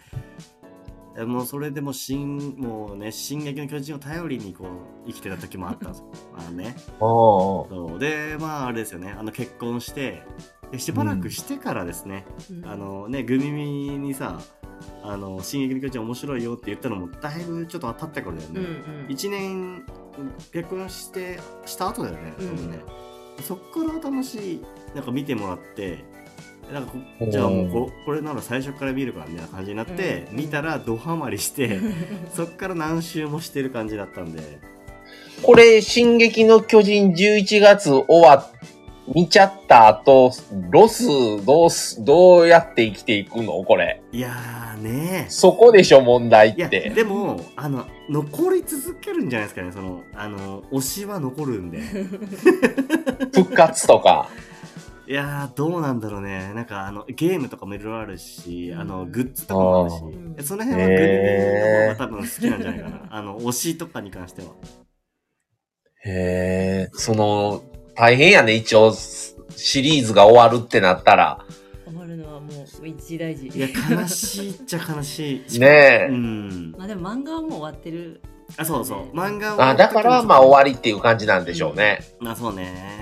[1.25, 6.05] もうそれでも新もうね「進撃の巨人」を頼りにこう生きてた時もあったんですよ。
[6.37, 7.99] あのね、そう。
[7.99, 9.13] でまああれですよね。
[9.17, 10.23] あの結婚して
[10.71, 12.65] でしばらくしてからですね、うん。
[12.65, 14.39] あのねグミミにさ
[15.03, 18.59] 「あの進撃の巨人面白いよ」って言ったのもだいぶちょっと経ってからだよね。
[18.59, 19.07] うんうん。
[19.07, 19.85] 1年
[20.53, 22.47] 結婚してした後だよね,、うん。
[22.47, 22.79] 多分ね。
[23.41, 24.61] そっから楽しい
[24.93, 26.03] なんか見てもらって
[26.73, 26.93] なんか
[27.27, 30.37] じゃあもうここれなら最初から見るからみたいな感じになって、うん。
[30.37, 31.79] 見たらドハマりして
[32.33, 34.59] そっから何周もしてる感じだったんで。
[35.43, 38.51] これ、進撃の巨人11月終わっ、
[39.13, 40.31] 見ちゃった後、
[40.69, 41.07] ロス、
[41.43, 43.63] どうす、どうやって生きていくの？
[43.63, 44.03] これ。
[44.11, 45.25] いやーね。
[45.29, 46.91] そこでしょ、問題って。
[46.91, 49.71] でもあの残り続けるんじゃないですかね。
[49.71, 51.79] そのあの推しは残るんで。
[53.33, 54.29] 復活とか。
[55.11, 56.53] いやーどうなんだろうね。
[56.53, 60.47] なんかあのゲームとかもいろいろあるしあのうんグッズとかもあるし。
[60.47, 64.47] その辺はグミミの方が多分好きなんじゃないかな、あの推しとかに関しては。
[66.05, 67.61] へえ、その、
[67.93, 71.45] 大変やね、一応、シリーズが終わるってなったら。
[71.85, 73.47] 終わるのはもう一大事。
[73.49, 75.59] いや悲しいっちゃ悲しい。
[75.59, 76.07] ねえ。
[76.09, 76.71] うん。
[76.77, 78.21] まあでも漫画はもう終わってる。
[78.55, 79.15] あそうそう。
[79.15, 81.99] 漫画はあ、だから、まあ終わりっていう感じなんでしょうね。
[82.21, 83.00] まあそうね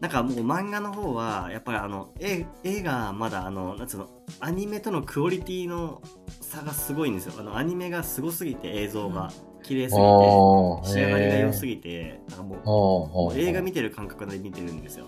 [0.00, 4.08] なんかもう漫画の方はやっぱりあの絵絵がまだあのなんつうの
[4.40, 6.00] アニメとのクオリティの
[6.40, 7.34] 差がすごいんですよ。
[7.38, 9.30] あのアニメがすごすぎて映像が。
[9.62, 15.04] 綺麗すぎて仕上がりが良すぎぎてなんかもう映画見てる感覚で見てるんですよ。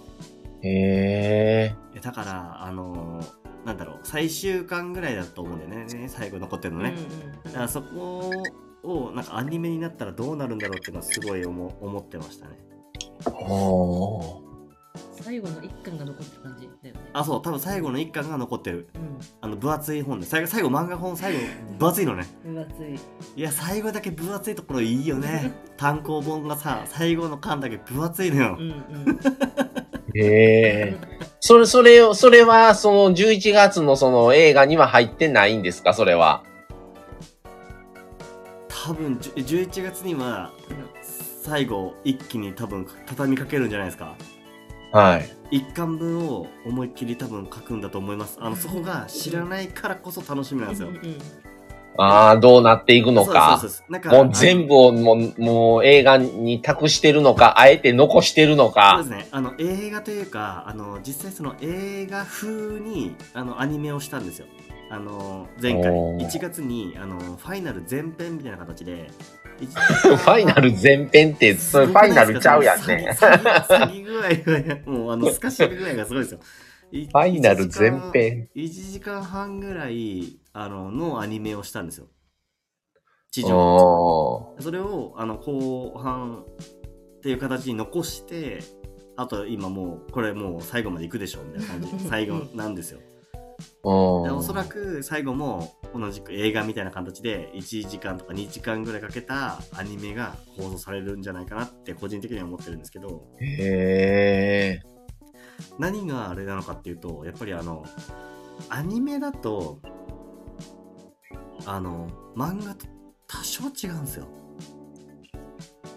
[0.61, 2.01] へえ。
[2.01, 6.09] だからあのーなんだろう最終巻ぐらいだと思うんだよね。
[6.09, 6.95] 最後残ってるのね、
[7.45, 8.31] うんだからそこ
[8.83, 12.59] をなんかアニメになったらどうなるんだろうっていうのはすごい思思ってましたね。
[13.27, 14.52] おー
[15.23, 17.01] 最後の一巻が残ってる感じだよね。
[17.13, 19.19] あそう多分最後の一巻が残ってるうん。
[19.41, 21.39] あの分厚い本で最後最後漫画本最後
[21.79, 22.95] 分厚いのね分厚い。
[23.37, 29.21] いや最後だけ分厚いところいいよね 単行本がさ最後の巻だけ分厚いのようんうん。
[30.15, 30.97] へえ。
[31.41, 35.95] それ、それを、それは、その11月のその映画には入ってないんですか？
[35.95, 36.45] それは。
[38.69, 40.51] 多分じゅ11月には
[41.43, 44.15] 最後一気に多分畳みかけるんじゃないですか？
[44.93, 45.57] はい。
[45.57, 48.39] 一巻分を思いっきり多分書くんだと思います。
[48.41, 50.89] あのそこが知らないからこそ楽しみなんですよ。
[50.89, 51.19] うんうん
[51.99, 53.59] ああ、どうなっていくのか。
[53.61, 59.05] そうそうそうなんかもう全部をもう、もう映画に託してるのか、あえて残してるのそうかで。
[59.05, 59.29] すね。
[59.31, 64.47] あの映画というかあの実際その映画風にあのアニメをしたんですよ。
[64.91, 65.91] あの前回。
[65.91, 66.27] おー。
[66.27, 69.11] 1月にあのファイナル前編みたいな形で
[69.71, 73.17] ファイナル前編って、それファイナルちゃうやんね。
[73.19, 76.41] 詐欺具合がもうあの透かし具合がすごいですよ。
[76.91, 78.49] フファイナル前編。
[78.55, 82.07] 1時間半ぐらいあののアニメをしたんですよ。
[83.31, 83.57] 地上。
[83.57, 86.45] おそれをあの後半
[87.19, 88.59] っていう形に残して
[89.17, 92.09] あと今もうこれもう最後まで行くでしょみたいな感じ。
[92.09, 93.01] 最後なんですよ
[93.83, 104.93] おそらく最後も同じく映画みたいな形で1時間とか2時間ぐらいかけたアニメが放送されるんじゃないかなって個人的には思ってるんですけどへえ。
[105.79, 107.85] 何があれなのかっていうとやっぱりあの
[108.69, 109.81] アニメだと
[111.67, 112.87] あの漫画と
[113.27, 114.27] 多少違うんですよ。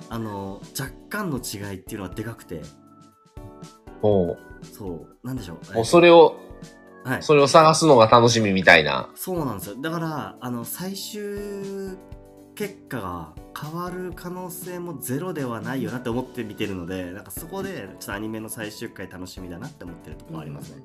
[0.09, 2.61] あの若干の違いっていうのはでかくて。
[4.01, 4.37] おう。
[4.61, 5.27] そう。
[5.27, 5.73] なんでしょう。
[5.73, 6.35] もうそれを、
[7.05, 9.09] はいそれを探すのが楽しみみたいな。
[9.15, 11.97] そうなんですよだからあの最終
[12.55, 20.81] 結果が変わる可能性もゼロではないよなって思って見てるのでなんかそこでちょっとアニメの最終回楽しみだなって思ってるところありますね、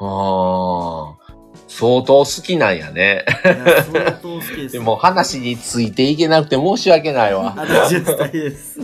[0.00, 1.42] ああ。
[1.68, 3.24] 相当好きなんやね。
[3.42, 7.54] 相当好きですでも話についていけなくて申し訳ないわ。
[7.58, 8.78] あ大です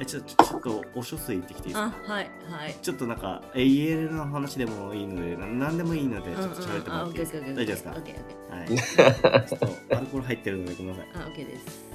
[0.00, 1.94] えちょちょちょっとお書水行ってきていいですか？
[2.08, 2.74] あ、はい、はい。
[2.80, 7.90] ちょっとなんか AL の話でもいいのでな何でもいいのでちょっと喋ってもらっていいですか、うんうんあ大丈夫ですか？
[7.90, 11.90] オッケーオッケーはいちょっとアルコール入ってるのでごめんなさいあ、オッケーです。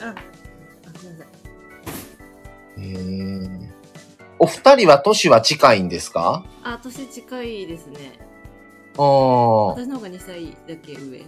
[0.00, 0.14] あ、
[0.94, 1.24] あ、すみま
[2.76, 2.84] せん。
[2.84, 3.72] へえ。
[4.38, 6.44] お二人は年は近いんですか？
[6.62, 8.18] あ、年近いですね。
[8.98, 9.66] ああ。
[9.74, 11.24] 私の方が2歳だけ上。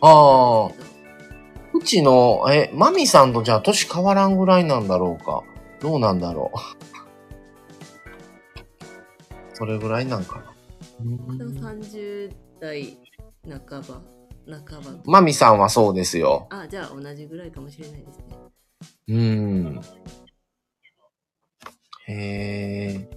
[0.00, 0.93] ああ。
[1.74, 5.42] うちの、え、マミさんとじゃあ年変わらんぐらいなんだろうか。
[5.80, 6.58] どうなんだろう。
[9.54, 11.36] それぐらいなんかな。
[11.36, 12.96] でも30代
[13.68, 14.00] 半ば、
[14.46, 15.02] 半ば。
[15.04, 16.46] マミさんはそうですよ。
[16.50, 18.24] あ、じゃあ同じぐらいかもしれないですね。
[19.08, 19.80] うん。
[22.06, 23.08] へえ。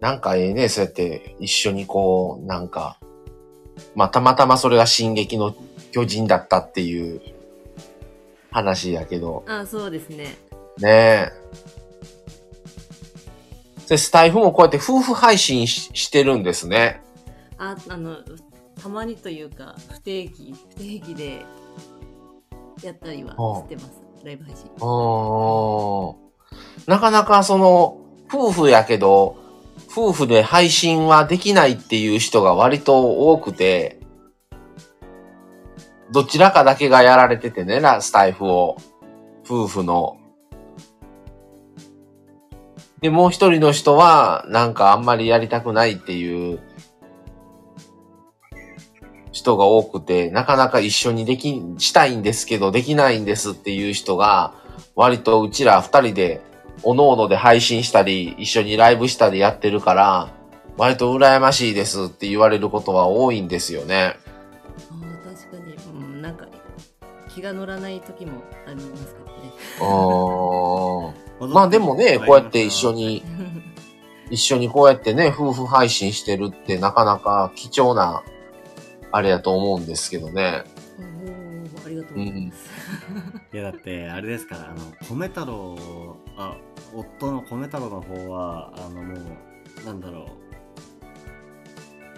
[0.00, 2.98] なんかええね、そうやって一緒にこう、なんか、
[3.94, 5.54] まあ、たまたまそれが進撃の
[5.94, 7.20] 巨人だったっていう
[8.50, 10.36] 話やけど、あ、そうですね。
[10.78, 11.32] ねえ。
[13.88, 17.00] で、スタイフもこうやって夫婦配信ししてるんですね。
[17.58, 18.16] あ、あの、
[18.82, 21.46] たまにというか、不定期、不定期で
[22.82, 24.02] やったりはしてます。
[24.24, 24.64] ライブ配信。
[26.88, 29.36] なかなかその、夫婦やけど、
[29.96, 34.00] 夫婦で配信はできないっていう人が割と多くて、
[36.14, 38.76] どちらかだけがやられててね、ラスタイフを。
[39.44, 40.16] 夫婦の。
[43.00, 46.60] で、もう一人の人は、なんかあんまりやりたくないっていう
[49.32, 54.54] 人が多くて、なかなか一緒にでき、したいんですけど、できないんですっていう人が、
[54.94, 56.40] 割とうちら二人で、
[56.84, 60.32] おのおので配信したり、一緒にライブしたりやってるから、
[60.76, 64.14] 割と羨ましいですって言われることは多いんですよね。
[67.34, 69.52] 気が乗らない時もありますけどね。
[69.80, 71.52] うーん。
[71.52, 73.24] まあでもね、こうやって一緒に、
[74.30, 78.22] 一緒にこうやってね、夫婦配信してるってなかなか貴重な、
[79.10, 80.64] あれやと思うんですけどね。
[81.84, 82.70] ありがとうございます。
[83.52, 86.56] いやだってあれですからあの米太郎あ
[86.94, 90.43] 夫の米太郎の方はあのもうなんだろう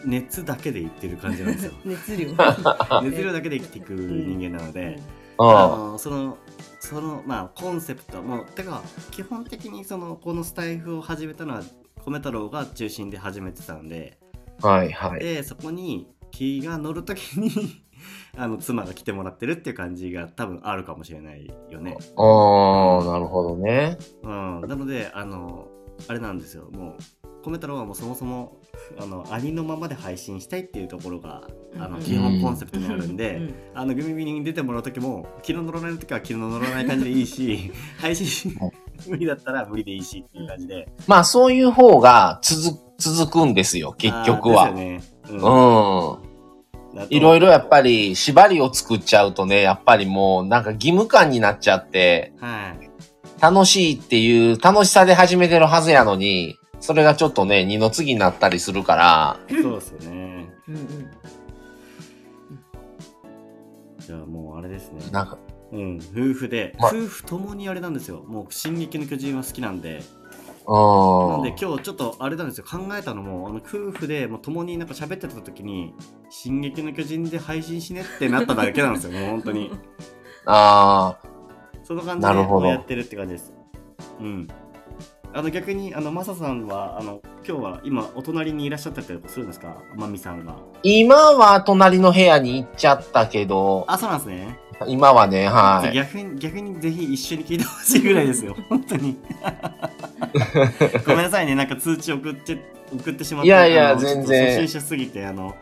[0.06, 2.28] 熱だけで言ってる感じなんですよ 熱量。
[3.02, 5.00] 熱量だけで生きていく人間なので、
[5.38, 5.50] うん。
[5.50, 6.38] あのその
[6.80, 11.62] そのまあコンセプトもうてか基本的にそのこのスタイフを始めたのは
[12.04, 14.18] 米太郎が中心で始めてたんで
[14.62, 15.20] はいはい。
[15.20, 17.50] でそこに気が乗るときに
[18.38, 21.96] あの妻が来てもらってるっていう感じが多分あるかもしれないよね。
[22.16, 23.96] ああ、なるほどね。
[24.22, 25.68] うん、なのであの
[26.08, 26.96] あれなんですよもう
[27.42, 28.58] 米太郎はもうそもそも
[28.98, 31.42] あのありのままで配信したいっていうところが
[31.78, 33.54] あのうん基本コンセプトにあるんで、うん。
[33.74, 38.56] あのグミミに出てもらう時も気の乗らない時は気の乗らない感じでいいし配信
[39.08, 40.88] 無理だったら無理でいいしっていう感じで。
[41.06, 44.70] まあそういう方が続、続くんですよ、結局は。
[44.70, 45.36] ね、うん。
[45.36, 47.06] うん。
[47.10, 52.86] いろいろやっぱり縛りを作っちゃうとね、やっぱりもうなんか義務感になっちゃって、はい。
[53.40, 56.56] 楽しいっていう楽しさで始めてるはずやのに、
[56.86, 60.48] それがちょっとね、二の次になったりするから、そうですよね。
[60.68, 61.10] うんうん。
[63.98, 65.00] じゃあもうあれですね。
[65.10, 65.36] なんか、
[65.72, 68.22] うん夫婦で、ま夫婦ともにあれなんですよ。
[68.28, 70.00] もう「進撃の巨人」は好きなんで。
[70.68, 71.28] うん。
[71.30, 72.64] なんで今日ちょっとあれなんですよ。
[72.64, 75.92] 考えたのもあの夫婦でもう共になんか喋ってた時に
[76.30, 79.10] 「進撃の巨人」で配信しねってなっただけなんですよ。
[79.18, 79.72] もう本当に。
[80.44, 81.18] あ
[81.82, 83.52] その感じでやってるって感じです。
[84.20, 84.46] うん
[85.36, 89.82] あの逆にあのマサさんはあの今日は今お隣にいらっしゃったりとかするんですか？
[89.94, 90.56] マミさんが。
[90.82, 94.58] 今は隣の部屋に行っちゃったけど、あそうなんですね。
[94.86, 95.94] 今はね、はい。
[95.94, 98.56] 逆に逆にぜひ一緒に聞いてほしいぐらいですよ。
[98.70, 99.18] 本当に。
[101.06, 101.54] ごめんなさいね。
[101.54, 102.58] なんか通知送って
[102.94, 104.46] 送ってしまっていやいや全然。
[104.46, 105.54] 初心者すぎてあの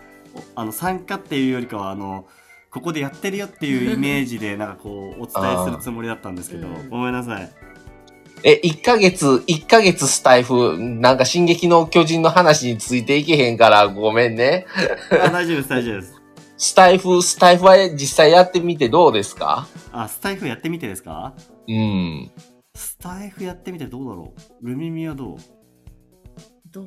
[0.56, 2.26] おあの参加っていうよりかはあの
[2.70, 6.68] ここでやってるよっていうイメージでなんかこうお伝えするつもりだったんですけど。
[6.68, 6.88] うん。
[6.90, 7.50] ごめんなさい
[8.46, 14.66] え、1ヶ月、1ヶ月スタイフ、なんか進撃の巨人の話についていけへんからごめんね。
[15.10, 16.14] あ大丈夫です大丈夫です。
[16.58, 19.66] スタイフ、スタイフは実際やってみてどうですか？
[19.92, 21.34] あスタイフやってみてですか？
[21.66, 22.30] うん。
[22.74, 24.68] スタイフやってみてどうだろう？
[24.68, 25.38] ルミミはどう？
[26.70, 26.86] どう？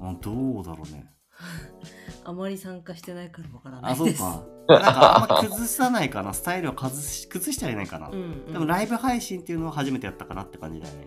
[0.00, 1.06] あどうだろうね
[2.24, 4.18] あまり参加してないからわからなあいです。
[4.18, 4.42] そうか。
[4.74, 6.32] なんかあんま崩さないかな。
[6.32, 8.52] スタイルを崩し崩しちゃいないかな、うん、うん。
[8.52, 11.06] でもライブ配信っていうのは初めてやったかなって感じだよね。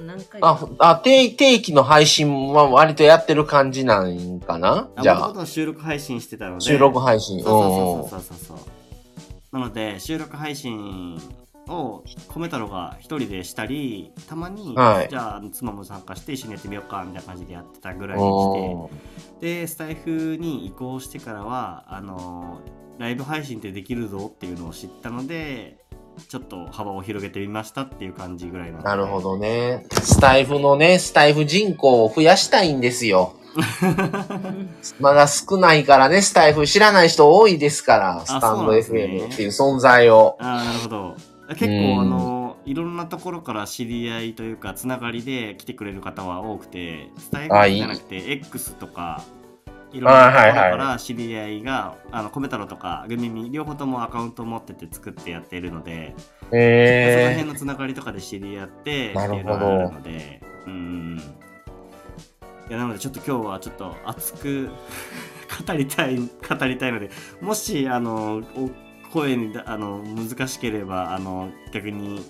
[0.00, 4.88] 何回あ、あ定定期の配信は割とやってる感じなんかな？
[5.00, 5.16] じゃあ。
[5.16, 6.60] あもともと、は収録配信してたので。
[6.62, 7.42] 収録配信。
[7.42, 8.64] そうそうそうそうそうそ
[9.52, 9.58] う。
[9.58, 11.20] なので収録配信
[11.68, 12.04] を
[12.34, 22.60] 米太郎が一人でしたりたまに、はいじゃあ妻も参加して一緒にやってみようかみたいな感じでやってたぐらいにおーしてでスタイフに移行してからはあの
[22.98, 25.78] ライブ配信ってできるぞっていうのを知ったので
[26.28, 29.84] ちょっと幅を広げてみましたっていう感じぐらいななるほどね。
[29.90, 33.34] スタイフのね、スタイフ人口を増やしたいんですよ。
[33.38, 33.44] うん
[35.00, 40.36] まだ少ないからね、スタイフ知らない人多いですから、スタンドそうなんですね FM っていう存在を。
[40.40, 41.16] ああなるほど
[41.50, 49.22] 結うん構あのいろんなところから知り合いというかつながりで来てくれる方は多くてスタイフじゃなくて X とか
[49.92, 56.14] いろんなところから知り合いがあの米太郎とかグミミ両方ともアカウントを持ってて作ってやっているので、
[56.50, 61.20] そのへ辺のつながりとかで知り合ってっていうのがあるのでうん。
[62.68, 64.70] いやなのでちょっと今日はちょっと熱く
[65.66, 68.70] 語りたい語りたいのでもしあのお
[69.14, 72.20] 声にだあの難しければあの逆に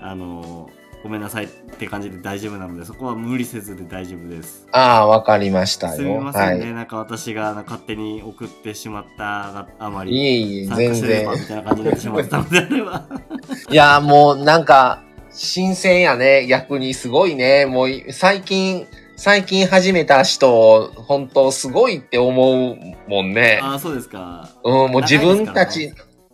[0.00, 0.70] あの
[1.02, 4.66] ごめんなさいって感じで大丈夫なのでそこは無理せずで大丈夫です。
[4.72, 6.20] ああ、わかりましたすみよ。
[6.20, 10.08] ませんね、はなんか私が勝手に送ってしまったがあまい。
[10.08, 11.38] りいえいえ、参全然み。
[11.38, 13.06] たいな感じになってしまったのであれば
[13.70, 16.46] いや、もうなんか、新鮮やね。
[16.46, 17.64] 逆にすごいね。
[17.64, 18.86] もう最近、
[19.16, 22.76] 最近始めた人、本当すごいって思う
[23.08, 23.58] もんね。
[23.62, 25.92] ああそうですかうん、もう自分たち、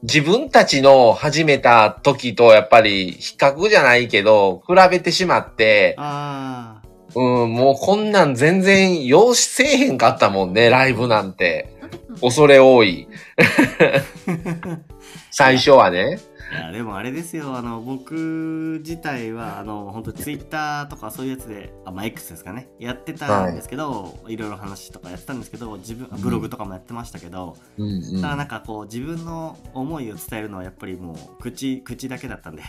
[0.08, 6.80] 自分たちの始めた時とやっぱり比較じゃないけど、比べてしまって、あ
[7.16, 11.74] うん、もうこんなん全然用しせえへんかったもんね、ライブなんて。
[12.20, 13.08] 恐れ多い。
[15.32, 16.20] 最初はね。
[16.52, 17.56] いやでもあれですよ。
[17.56, 22.68] あの僕自体はあの本当ツイッターとかそういうやつであまあ X ですかね。
[22.78, 28.22] やってたんですけど、い、ろいろ話とかやってたんですけど自分ブログとかもやってましたけど、うんうん。
[28.22, 32.62] ただなんかこう自分の思いを伝えるのはやっぱりもう口口だけだったんで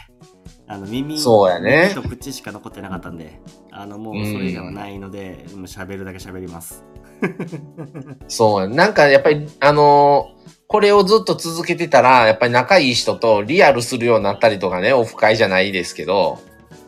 [0.68, 1.92] あの耳そうやね。
[1.94, 3.40] 耳と口しか残ってなかったんで
[3.72, 6.84] あのもうそれ以外はないのでもう喋るだけ喋ります。
[8.28, 8.68] そうや。
[8.68, 16.40] なんかやっぱり、あのーこれをずっと続けてたら、やっぱり仲いい人とリアルするようになったりとかね、オフ会じゃないですけど、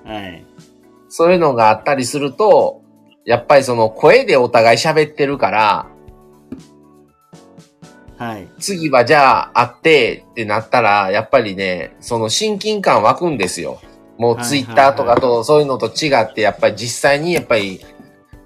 [0.04, 0.46] はい。
[1.08, 2.82] そういうのがあったりすると、
[3.26, 5.88] やっぱりその声でお互い喋ってるから、
[8.18, 8.50] はい。
[8.60, 13.80] 次はじゃあ会ってってなったら、やっぱりね、その親近感湧くんですよ。
[14.18, 17.88] もうはいツイッターとかとそういうのと違って、やっぱり実際にやっぱり、こ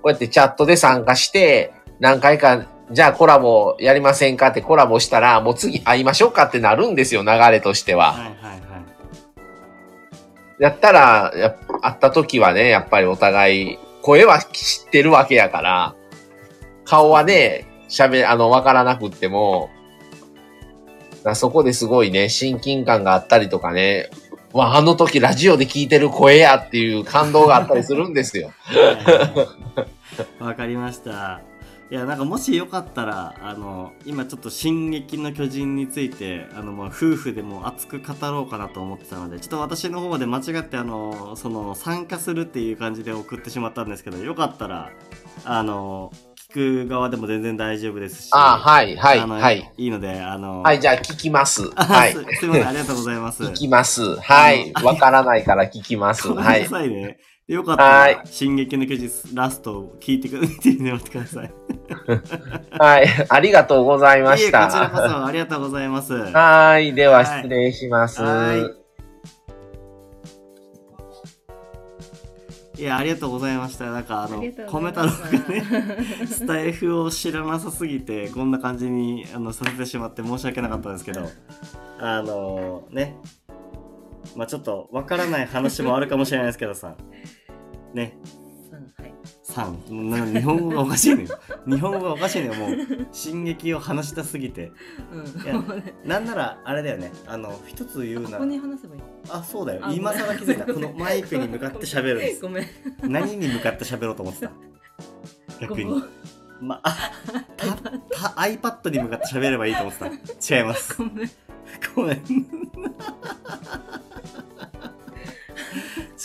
[0.05, 8.13] うやってチャットで参加して、何回か、じゃあコラボやりませんかってコラボしたら、もう次会いましょうかってなるんですよ、流れとしては。
[8.13, 8.63] はいはいはい
[10.59, 15.95] やったら、やっ会った時はね、やっぱりお互い、声は知ってるわけやから、
[16.85, 19.69] 顔はね、喋、あの、わからなくっても、
[21.23, 24.09] だそこですごいね、親近感があったりとかね、
[24.53, 28.51] わ、あの時ラジオで聞いてる声やっていう感動があったりするんですよ。
[30.39, 31.41] わかりました。
[31.93, 44.89] いや、なんかもしよかったら、あの、今ちょっと進撃の巨人について、あの、もう夫婦でも熱く語ろうかなと思ってたので、ちょっと私の方で間違って、あの、その、参加するっていう感じで送ってしまったんですけど、よかったら、
[45.45, 46.11] あの、
[46.49, 49.71] 聞く側でも全然大丈夫ですし、あはい、はい、はい。
[49.77, 51.69] いいので、あの、はい、じゃあ聞きます。
[51.77, 52.23] あはいす。
[52.39, 53.43] すいません、ありがとうございます。
[53.45, 54.15] 聞きます。
[54.19, 54.73] はい。
[54.83, 56.27] わからないから聞きます。
[56.27, 56.65] ごめんなはい。
[56.65, 57.19] さいね。
[57.47, 60.47] よかったはいら、進撃の巨人ラストを聞いてく、見
[60.99, 61.53] てください。
[62.71, 63.07] はい。
[63.29, 65.09] ありがとうございましいえ、こちらこた。
[65.09, 66.13] そありがとうございます。
[66.13, 66.93] はい。
[66.93, 68.21] でははい失礼します。
[68.21, 68.83] はい
[72.75, 73.85] いや、ありがとうございました。
[73.91, 81.29] なんか、あの、ありがとう米太郎がね、 スタイフを知らなさすぎて、こんな感じにあのさせてしまって申し訳なかったんですけど、
[81.99, 83.15] あのね
[84.35, 86.95] まあちょっとわからない話もあるかもしれないですけどさ。
[87.93, 88.17] ね。
[88.71, 89.13] うんはい。
[89.43, 90.09] さん。
[90.09, 91.27] な日本語がおかしいのよ
[91.67, 92.77] 日本語がおかしいのよもう
[93.11, 94.71] 進撃を話したすぎて。
[95.11, 95.41] うん。
[95.41, 95.63] いや
[96.05, 97.11] なんならあれだよね。
[97.27, 99.01] あの一つ言うなここに話せばいい？
[99.29, 99.81] あそうだよ。
[99.85, 100.65] あ今更気づいた。
[100.73, 102.41] このマイクに向かって喋るんです。
[102.41, 102.65] ごめん。
[103.03, 104.51] 何に向かって喋ろうと思ってた？
[105.61, 106.03] 逆に。
[106.61, 107.11] まあ
[107.57, 107.89] たた
[108.41, 109.99] iPad に向かって喋ればいいと思って
[110.49, 110.57] た。
[110.57, 110.95] 違います。
[110.97, 111.29] ごめん。
[111.95, 112.23] ごめん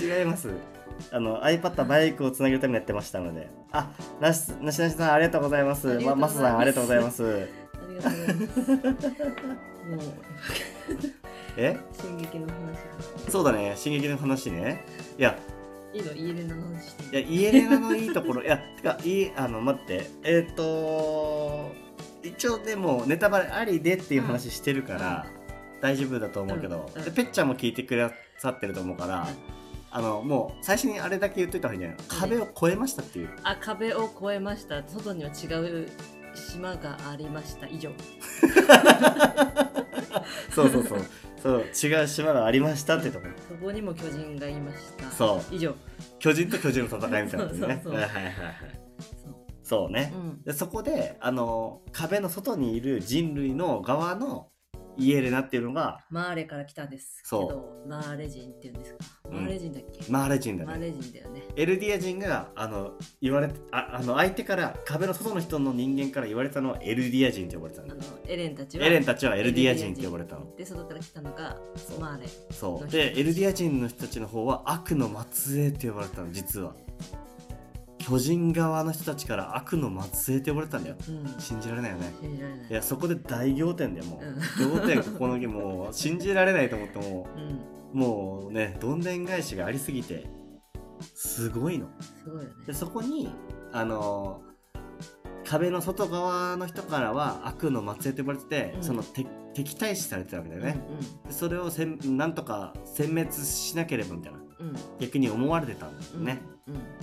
[0.01, 0.51] 違います。
[1.13, 3.49] あの iPad はマイクをつなげるためにやってましたので。
[3.71, 3.91] あ
[4.21, 5.99] なしなしなしさんありがとうございます。
[6.01, 7.25] まマスさんありがとうございます。
[7.25, 7.37] あ
[7.89, 8.71] りがとうございます。
[9.89, 10.01] もう
[11.57, 11.77] え？
[11.93, 13.31] 進撃の話。
[13.31, 13.75] そうだね。
[13.77, 14.85] 進撃の話ね。
[15.19, 15.39] いや。
[15.95, 17.21] いいのイエレナの話して。
[17.21, 18.43] いやイエレナのいいところ。
[18.43, 20.11] いやてかいいあの待って。
[20.23, 21.73] えっ、と
[22.23, 25.27] 一応でもネタバレありでっていう話してるから、
[25.81, 27.01] 大丈夫だと思うけど、うん。
[27.01, 27.05] うん。
[27.07, 29.27] でペッちゃんも聞いてくださってると思うから、
[29.91, 32.37] あのもう最初にあれだけ言っといた方がいいんじゃないの？
[32.37, 33.31] 壁を越えましたっていう。
[33.43, 34.83] あ壁を越えました。
[34.87, 35.47] 外には違
[35.85, 35.89] う
[36.35, 37.67] 島がありました。
[37.67, 37.91] 以上。
[40.55, 41.01] そうそうそう。
[41.43, 43.27] そう違う島がありましたってとこ。
[43.27, 45.11] ろそこにも巨人がいました。
[45.11, 45.55] そう。
[45.55, 45.75] 以上。
[46.19, 47.59] 巨人と巨人の戦いみたいなやつね。
[47.59, 47.93] そうそうそう。
[47.95, 48.35] はいはいはいはい。
[49.23, 49.35] そう。
[49.63, 50.43] そうね、うん。
[50.43, 54.49] でそこであの壁の外にいる人類の側の
[54.99, 57.49] イエレナっていうのがマーレから来たんですけそう。
[57.49, 58.99] どマーレ人っていうんですか？
[59.31, 59.35] うん。
[59.37, 60.71] マーレ人だっけ、マーレ人だね。
[60.73, 61.43] マーレ人だよね。
[61.57, 62.93] エルディア人があの
[63.23, 70.55] 言われてああの相手から壁の外の人の人間から言われたのはエルディア人って呼ばれてたのあのエレンたちはエレンたちはエルディア人って呼ばれたの。
[70.57, 72.01] で外から来たのがそう。
[72.01, 72.91] マーレそう。
[72.91, 76.75] でエルディア人の人たちの方は悪の末裔って呼ばれてたの実は
[78.09, 80.97] 巨人側の人たちから悪の末裔って呼ばれてたんだよ。
[81.09, 81.41] うん。
[81.41, 82.13] 信じられないよね。
[82.21, 82.71] 信じられない。
[82.71, 84.81] いやそこで大仰天だよもう、うん。
[84.81, 88.01] 仰天ここの時もう信じられないと思ってもうん。
[88.01, 90.27] うもうねどんでん返しがありすぎて
[91.15, 91.89] すごいの。
[92.01, 92.55] すごいよね。
[92.67, 93.29] でそこに
[93.73, 94.41] あの
[95.45, 98.83] 壁の外側の人からは悪の末裔と呼ばれてて、うん。
[98.83, 100.81] その敵敵対視されてたわけだよね、
[101.25, 104.39] うでそれをせんなんとか殲滅しなければみたいな。
[104.39, 104.77] んうん。
[105.01, 106.58] 逆に思われてたんだようんね、うん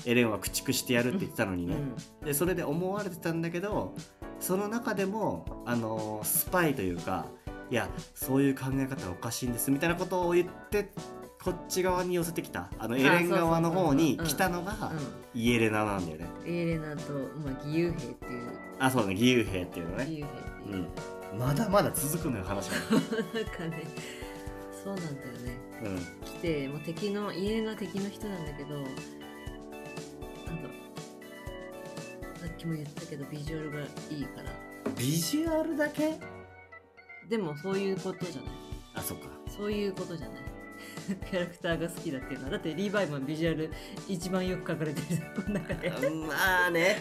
[0.05, 2.25] エレンは駆逐してやるって言ってたのにね、うん。
[2.25, 3.95] でそれで思われてたんだけど
[4.39, 7.25] その中でもあのスパイというか
[7.71, 10.91] いやそういう考え方はおかしいんですみたいなことを言って
[11.43, 12.71] こっち側に寄せてきた。
[12.79, 14.91] あのエレン側の方に来たのが
[15.35, 18.49] イエレナなんだよね、うんエレナと、まあ、義勇兵っていう。
[18.79, 19.13] あそうだね。
[19.13, 20.03] 義勇兵っていうのね。
[20.05, 20.87] 義勇兵っていう、
[21.33, 21.39] うん。
[21.39, 22.77] まだまだ続くのよ話が。
[22.89, 23.83] なんかね
[24.83, 25.59] そうなんだよね。
[25.83, 25.97] うん。
[26.25, 28.83] 来てもう敵のイエレナは敵の人なんだけど
[30.63, 30.69] な
[32.39, 33.83] さっきも言ったけどビジュアルがい
[34.21, 34.51] いから。
[34.97, 36.17] ビジュアルだけ？
[37.29, 38.51] でもそういうことじゃない。
[38.95, 39.27] あそっか。
[39.49, 40.37] そういうことじゃない。
[41.07, 42.51] キャラクターが好きだっていうのは。
[42.51, 43.71] だってリヴァイもビジュアル
[44.07, 45.21] 一番よく描かれてる。
[45.35, 45.89] この中で。
[46.27, 46.97] まあね。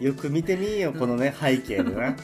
[0.00, 2.14] よく見てみよこのね 背景でな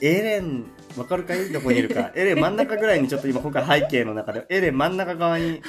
[0.00, 0.64] エレン
[0.96, 1.50] わかるかい？
[1.50, 2.12] どこにいるか。
[2.16, 5.60] エレン真ん中ぐらいにちょっと今今回背景の中でエレン真ん中側に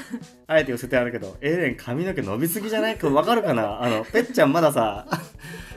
[0.47, 2.97] あえて寄せてあるけどエレン髪の毛伸びすぎじゃない？
[2.97, 3.81] かわかるかな？
[3.81, 5.07] あのペッちゃんまださ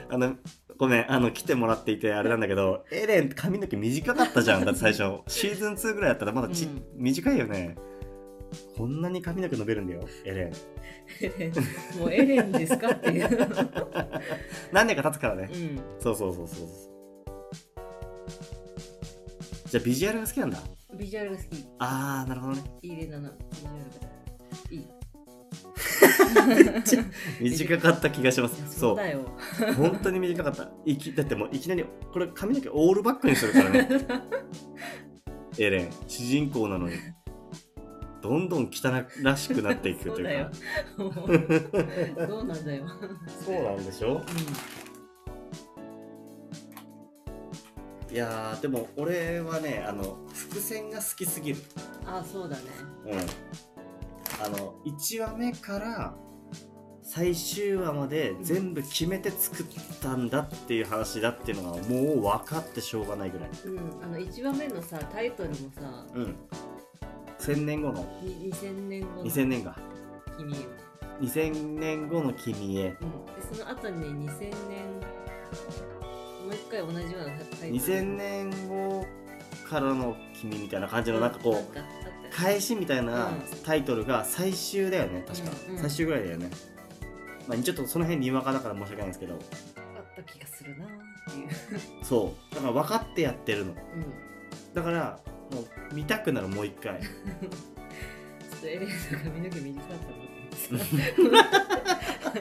[0.09, 0.35] あの
[0.77, 4.65] ごめんあの来てもらっていてあれなんだけどエレン髪の毛短かったじゃん。
[4.65, 6.83] だって最初シーズン2ぐらいだったらまだち、うん。
[6.95, 7.75] 短いよね。
[8.77, 10.51] こんなに髪の毛伸びるんだよエレン
[11.21, 11.53] エレン。
[11.99, 12.91] もうエレンですか？
[12.91, 13.27] っていう、
[14.71, 15.49] 何年か経つからね。
[15.51, 16.67] うん、そうそうそうそう
[19.73, 20.59] じゃあビジュアルが好きなんだ。
[20.99, 21.47] ビジュアルが好き。
[21.79, 22.63] あーなるほどね。
[22.83, 23.31] イレナの。
[23.31, 24.13] ビジュアルが
[24.69, 24.85] いい。
[27.41, 28.55] 短かった気がします。
[28.55, 28.69] そう。
[28.69, 29.21] そうだよ。
[29.75, 30.69] 本当に短かった。
[30.85, 33.89] いきだってもういきなりこれ髪の毛オールバックにするからね。
[35.57, 36.93] エレン主人公なのに。
[38.21, 40.51] どんどん汚らしくなっていくというそうだよ。
[40.97, 41.13] かもう
[42.27, 42.85] そうなんだよ、
[43.43, 44.17] そうなんでしょ？
[44.17, 44.21] う
[48.13, 51.57] いやーでも俺はねあの伏線が好きすぎる。
[51.57, 52.61] ん、あそうだね。
[53.07, 53.19] うん。
[54.45, 56.13] あの1話目から
[57.01, 59.65] 最終話まで全部決めて作っ
[59.99, 63.49] たんだっていう話だっていうのがもう分かってしょうがないぐらい。
[63.65, 66.35] うんあの1話目のさタイトルもさうん。
[67.39, 68.05] 1000年後の。
[68.21, 69.75] に2000年後の2000年が。
[70.37, 70.57] 君へ
[71.19, 72.89] 2000年後の君へ。
[72.89, 74.53] うん、でその後にね2000年
[76.43, 77.71] もう一回同じようなタイトル。
[77.71, 79.05] 2000年後
[79.69, 83.41] からの君みたいな感じのなんかこう返しみたいなうん。
[83.63, 85.75] タイトルが最終だよね確か、うん。
[85.75, 86.49] うん最終ぐらいだよね。
[87.47, 89.33] まあちょっとその辺にわかだから申し訳ないんですけど。
[89.33, 89.41] あっ
[90.15, 90.89] た気がするなーっ
[91.33, 91.49] ていう、
[92.03, 92.55] そう。
[92.55, 93.71] だから分かってやってるの。
[93.71, 93.77] うん、
[94.73, 95.19] だから
[95.51, 96.99] もう見たくなるもう一回。
[97.01, 97.07] ちょ
[98.57, 101.53] っとエレンの髪の毛短かったなと思って。
[102.23, 102.33] さ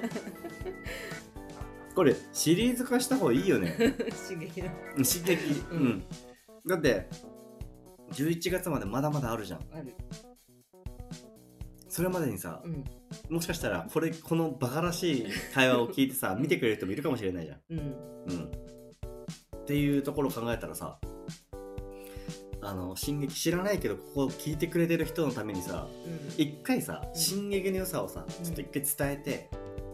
[1.94, 3.76] これシリーズ化した方がいいよね。
[4.28, 4.70] 刺激の。
[4.96, 5.34] 刺激。
[5.70, 5.84] う、うん。
[5.88, 6.04] ん
[6.66, 7.08] だって
[8.12, 9.60] 11月までまだまだあるじゃん。
[9.72, 9.94] ある。
[11.88, 12.84] それまでにさう、ん。
[13.28, 17.60] もしかしたらこれこのバカらしい会話を聞いてさ見てくれる人もいるかもしれないじゃん。
[17.70, 17.78] うん。
[17.78, 18.44] うん。
[19.62, 20.98] っていうところを考えたらさ
[22.64, 26.42] あの進撃知らないけどここ聞いてくれてる人のためにさうん。
[26.42, 27.14] 一回さうん。
[27.14, 29.50] 進撃の良さをさうんちょっと一回伝えて、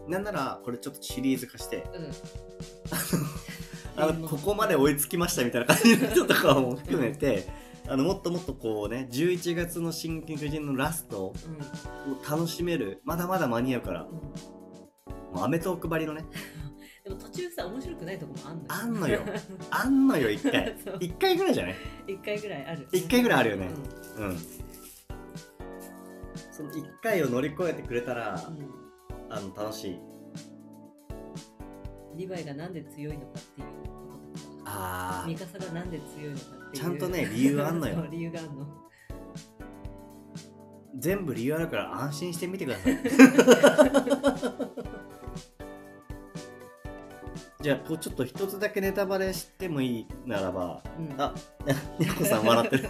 [0.09, 1.83] なんならこれちょっとシリーズ化して。
[1.95, 2.11] うん。
[4.03, 7.45] あのここまで追いつきましたみたいな感じの人とかも含めて
[7.87, 11.33] あのもっともっとこうね11月の「進撃の巨人」のラストを
[12.29, 14.03] 楽しめるまだまだ間に合うから。
[14.03, 14.09] うん。
[14.09, 14.19] うん
[15.33, 16.25] もうアメトークばりのね。
[17.05, 19.21] でも途中さ面白くないとこもあんのよ。
[19.21, 19.41] あんのよ。
[19.69, 20.75] あんのよ一回。
[20.83, 20.97] そう。
[20.99, 21.75] 一回ぐらいじゃない？
[22.07, 22.87] 一回ぐらいある。
[22.91, 23.69] 一回ぐらいあるよね。
[24.17, 24.37] ううん。
[26.51, 28.57] その一回を乗り越えてくれたら、ん
[29.29, 29.99] あの楽しい。
[32.15, 34.71] リヴァイがなんで強いのかっていうこととか。
[34.71, 36.83] あミカサがなんで強いのかっていう。
[36.83, 38.05] ちゃんとね理由あんのよ。
[38.11, 38.67] 理由があんの。
[40.97, 42.97] 全部理由あるから安心してみてください。
[47.61, 50.81] じゃあこうちょっと一つだけネタバレしてもいいならば。
[50.97, 51.13] うん。
[51.21, 51.33] あ
[51.99, 52.89] にゃこさん笑ってる。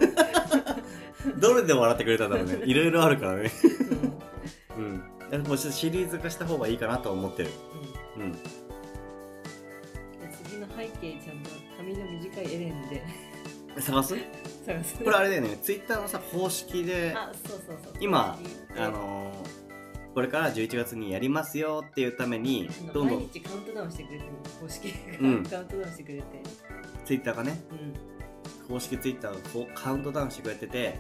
[1.40, 2.62] どれで笑ってくれたんだろうね。
[2.66, 3.52] いろいろあるからね。
[4.78, 7.52] うんもうちょっとシリーズ化した方がいいかなと思ってる。
[8.18, 8.36] うん。
[10.46, 13.04] 次の背景ちゃんと髪の短いエレンで。
[13.82, 14.16] 探す？
[14.66, 14.96] 探す。
[15.04, 15.58] これあれだよね。
[15.62, 17.94] ツイッターのさ公式であそうそうそう。
[18.00, 18.38] 今
[18.78, 19.60] ああのー
[20.16, 26.24] これから11月にやりますよっていうためにどんど毎ん日カウントダウンしてくれてる公式カウントダウンしてくれて。
[27.06, 27.62] ツイッターがね。
[28.68, 28.74] うん。
[28.74, 31.00] 公式ツイッターがこうカウントダウンしてくれてて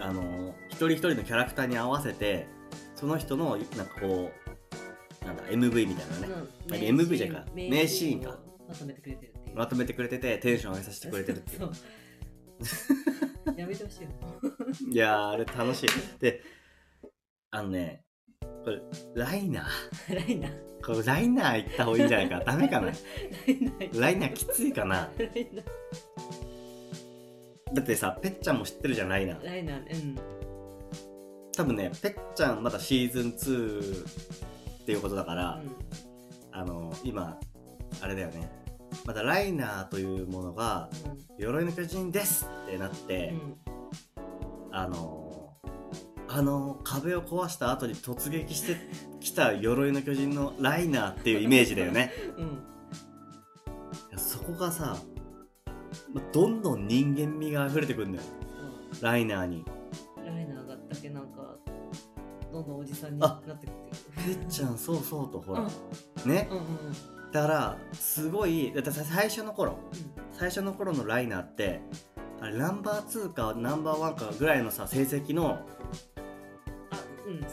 [0.00, 2.46] あのー一人一人のキャラクターに合わせて
[2.94, 4.30] その人のなんかこ
[5.22, 6.28] うなんだ MV みたいなね。
[6.28, 7.44] うんなんか MV じゃんか。
[7.54, 8.30] 名シーンか。
[8.30, 8.34] を
[8.68, 11.70] まとめてくれてるってまとめてくれててテンション上げさせてくれてるっていう。
[13.56, 14.10] やめてほしいよ
[14.90, 15.88] いやーあれ楽しい。
[16.20, 16.42] で
[17.50, 18.04] あのね
[18.40, 18.82] これ
[19.14, 20.14] ライナー。
[20.14, 20.52] ライナー。
[20.84, 22.40] これライナー行った方がいいんじゃないか。
[22.40, 22.92] ダメかな。
[23.98, 25.08] ライナーきついかな。
[27.72, 29.46] だってさぺっちゃんも知ってるじゃんライナー。
[29.46, 30.35] ライナーうん
[31.56, 35.62] 多分ねぺっちゃんまだシーズン2っていうことだから、
[36.52, 37.38] あの今
[38.00, 38.50] あれだよね。
[39.04, 40.88] まだライナーというものが
[41.38, 43.36] 鎧の巨人ですってなって、うん。
[43.36, 43.76] うん
[44.76, 45.54] あの
[46.28, 48.76] あの壁を壊した後に突撃して
[49.20, 52.12] きた鎧の巨人のライナーっていうイメージだよね。
[54.12, 54.18] うん。
[54.18, 54.98] そこがさ
[56.12, 58.24] まどんどん人間味が溢れてくるんだよ。
[59.00, 59.64] ライナーに。
[60.18, 61.45] ライナーがだけなんか
[62.56, 63.92] どんどんおじさんにあなってくって
[64.24, 65.62] ぺっちゃんそうそうとほら。
[65.62, 66.30] うん。
[66.30, 66.48] ね。
[66.50, 67.32] うんうんうん。
[67.32, 69.78] だからすごいだってさ最初の頃
[70.32, 71.80] 最初の頃のライナーって
[72.40, 75.58] あれナンバー2かナンバー1かぐらいのさ成績の
[76.92, 76.96] あ
[77.26, 77.50] うんそう。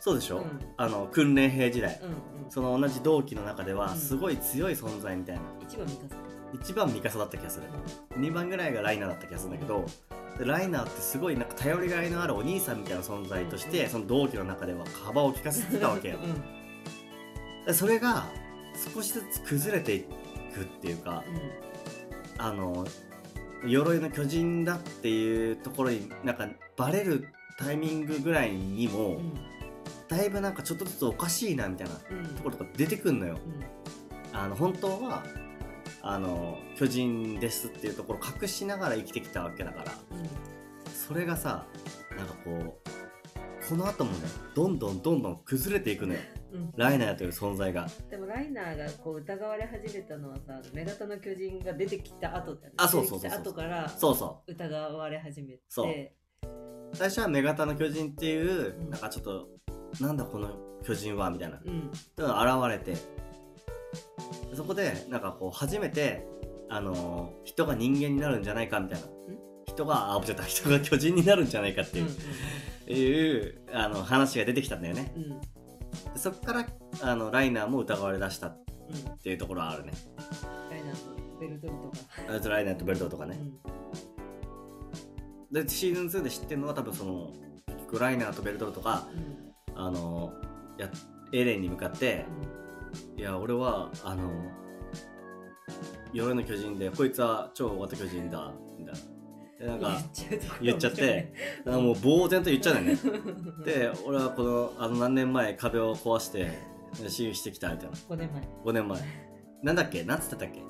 [0.00, 0.60] そうでしょ、うん。
[0.76, 2.00] あの訓練兵時代。
[2.02, 2.12] うんう
[2.48, 2.50] ん。
[2.50, 3.98] その同じ同期の中ではうん。
[3.98, 5.42] すごい強い存在みたいな。
[5.62, 6.16] 一番味方。
[6.52, 7.66] 一番味方だった気がする。
[8.18, 9.86] 2番ぐらいがライナーだった気がするんだけどで
[10.38, 16.18] ライナーってすごいなんか頼りがいのあるお兄さんみたいな存在としてその同期の中では幅を利かせてたわけよ。
[16.22, 16.60] うん
[17.66, 18.26] でそれが
[18.94, 20.00] 少しずつ崩れてい
[20.54, 21.22] くっていうか
[22.38, 22.86] あの
[23.66, 27.28] 鎧の巨人だっていうところになんかバレる
[27.58, 29.34] タイミングぐらいにも、うんうん。
[30.08, 32.26] だいぶなんかちょっとずつおかしいなみたいなうん。
[32.36, 33.36] ところとか出てくんのよ。
[34.32, 34.36] うん。
[34.38, 35.22] あの本当は
[36.02, 39.92] あの巨人ですっていうところを隠しながら生きてきたわけだから。
[40.92, 41.66] それがさ
[42.16, 42.90] なんかこう
[43.68, 44.18] この後もね
[44.54, 46.20] どんどんどんどん崩れていくのよ。
[46.52, 46.60] うん。
[46.60, 47.86] うんライナーという存在が。
[48.10, 52.74] でもライナーがこう疑われ始めたのはさ目型の巨人が出てきた後だよね。
[52.76, 53.40] あそうそうそうそう。
[53.40, 55.60] 後からそうそ疑われ始めて。
[55.68, 55.90] そう。
[55.90, 56.10] う
[56.92, 58.90] 最初は女型の巨人っていううん。
[58.90, 59.48] なんかちょっと
[60.00, 60.48] なんだこの
[60.84, 61.60] 巨人はみたいな。
[61.64, 61.90] うん。
[61.90, 63.00] 現れて
[64.54, 66.26] そこでなんかこう初めて
[66.68, 69.06] あのー人が人間になるんじゃないかみたいな。
[69.66, 72.02] 人があ間違った人が巨人になるんじゃないかってい
[72.88, 75.12] う,、いうあの話が出てきたんだよね。
[75.16, 75.22] うん。
[75.24, 75.40] うんうん
[76.12, 76.66] でそこから
[77.02, 78.64] あのライナーも疑われ出したっ
[79.06, 79.92] うんていうところはあるね。
[80.70, 81.78] ライナーとベルトルト
[82.28, 82.36] が。
[82.36, 83.40] あとライナーとベルトとかね、
[85.50, 85.62] うん。
[85.64, 87.32] でシーズン2で知ってるのは多分その
[87.66, 89.80] 結局ライナーとベルトルトがうん。
[89.82, 90.32] あの
[90.78, 90.88] や
[91.32, 92.24] エレンに向かって
[93.16, 94.30] いや俺はあの
[96.12, 99.00] 鎧の巨人でこいつは超大型巨人だみたいな。
[99.58, 99.98] でなんか
[100.62, 101.32] 言っちゃって
[101.66, 103.02] なんかもう呆然と言っちゃうんだよね。
[103.64, 106.50] で俺はこのあの何年前壁を壊して
[106.94, 107.96] 私有してきたみたいな。
[107.96, 108.42] 5年前。
[108.64, 109.00] 5年前。
[109.62, 110.02] なんだっけ？
[110.04, 110.62] なんつってたっけ？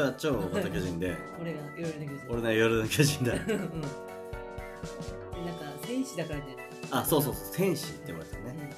[0.00, 3.32] 大型巨人こいつは超大型巨人で 俺がいろいろな巨人俺の夜の巨人だ。
[3.34, 3.40] うん。
[3.40, 8.72] でなんか戦士だからじゃないあそうそうそう戦士って言われてるね、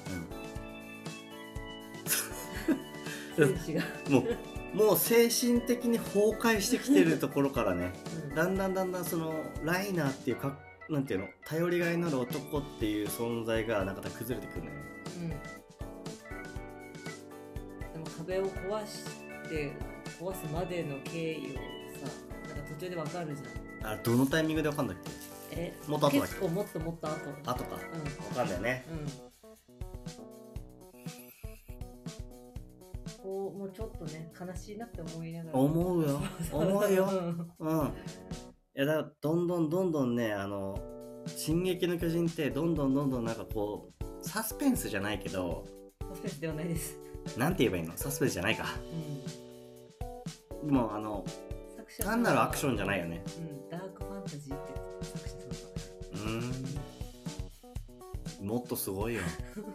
[3.35, 4.23] 戦士が、うん、もう
[4.75, 7.93] もう精神的に崩壊してきてるところからね
[8.29, 8.35] うん。
[8.35, 10.57] だんだんだんだんそのライナーっていうか
[10.89, 14.75] なんていうの頼りがいのある男っていう存在がなんか崩れてくるのよ。
[14.75, 14.83] ね
[17.95, 18.03] うん。
[18.03, 19.05] でも壁を壊し
[19.49, 19.73] て
[20.19, 22.11] 壊すまでの経緯をさ
[22.49, 23.93] なんか途中でわかるじゃん。
[23.93, 25.11] あどのタイミングでわかんだっけ？
[25.51, 25.73] え？
[25.87, 26.33] もっと後だっけ？
[26.33, 27.15] 結構もっともっと後。
[27.45, 27.75] あとか。
[27.75, 28.37] うん。
[28.37, 28.85] わかんないね。
[28.89, 29.07] うん。
[33.23, 35.57] こうもうちょっとね悲しいなって思いながら。
[35.57, 36.21] 思うよ。
[36.51, 37.09] 思うよ。
[37.59, 37.79] うん。
[37.79, 37.87] うん。
[37.87, 40.79] いやだからどんどんどんどんねあの
[41.27, 45.63] 「進撃の巨人」ってどんどんどんどんなんかこうサスペンスじゃないけど
[46.09, 46.97] サスペンスではないです、
[47.37, 47.95] なんて言えばいいの？
[47.95, 48.65] サスペンスじゃないか。
[48.65, 49.42] うん、
[50.67, 51.25] もうあの
[52.01, 53.23] 単なるアクションじゃないよね。
[53.37, 54.73] うん、ダークファンタジーって
[55.05, 55.39] 作者さん。
[55.39, 55.59] が
[56.13, 58.47] うーん。
[58.47, 59.21] もっとすごいよ。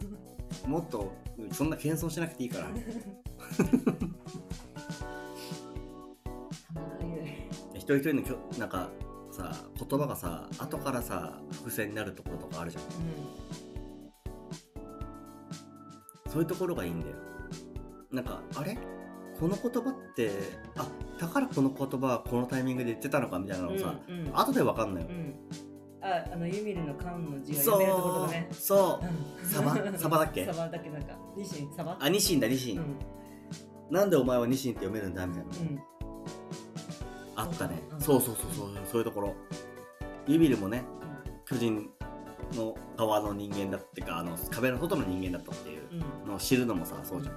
[0.66, 1.12] もっと
[1.52, 2.68] そんな謙遜しなくていいから。
[7.74, 8.90] 一人一人のきょなんか
[9.30, 12.82] さ言葉がさ後からさ伏線になるところとかあるじゃん。
[16.30, 17.16] そういうところがいいんだよ。
[18.10, 18.76] なんかあれ？
[19.38, 20.30] この言葉って
[20.76, 20.86] あ
[21.20, 24.38] だからこの言葉はこのタイミングで言ってたのかみたいなのをさ、うんうん。
[24.38, 25.34] 後でわかんないよう、ん。
[26.00, 28.48] ああのユミルの缶の字がそ読めるところとかね。
[28.50, 29.06] うそう。
[29.06, 29.48] うん。
[29.48, 29.98] サバ？
[29.98, 30.46] サバだっけ？
[30.46, 30.90] サバだっけ？
[30.90, 31.72] なんかニシン？
[31.74, 31.96] サバ？
[32.00, 33.94] あニシンだニシン、うん。
[33.94, 35.80] なんでお前はニシンって読めるんだみたいな、うん。
[37.36, 38.68] あったね、うんそうそうそうそう。
[38.90, 39.34] そういうところ。
[40.26, 40.84] ユビルもね
[41.46, 41.88] 巨人
[42.54, 45.82] の側の人間だってかあの壁の外の人間だったっていう
[46.24, 47.34] うんのを知るのもさそうじゃん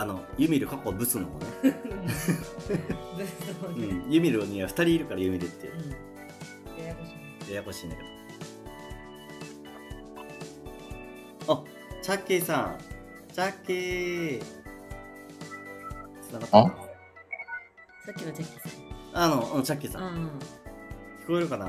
[0.00, 1.46] あのユミル過去ブスの方ね、
[4.08, 5.66] ユミルには2人いるからユミルって
[6.80, 7.08] ややこし
[7.48, 8.02] いややこしいんだけ
[11.46, 11.52] ど。
[11.52, 11.64] あ
[12.00, 12.78] チャッキーさん。
[13.34, 14.42] チャッキー
[16.22, 16.58] つながった？
[16.58, 16.62] あ？
[18.06, 18.76] さっきのチェックさ
[19.14, 20.26] あのうんチャッキーさん、うん。
[20.28, 21.66] 聞こえるかな？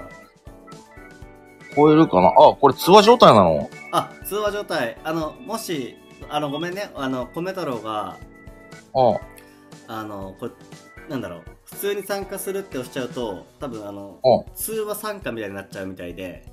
[1.71, 2.27] 聞こえるかな？
[2.29, 3.69] あ、これ通話状態なの？
[3.91, 4.97] あ通話状態。
[5.03, 5.97] あのもし
[6.29, 6.91] あのごめんね。
[6.95, 8.17] あの米太郎が
[8.93, 9.19] あ
[9.87, 10.03] あ。
[10.03, 10.51] のこれ
[11.09, 11.43] なんだろう。
[11.65, 16.45] 普通に参加するって押しちゃうと多分あのうん通話参加みたいになっちゃうみたいで。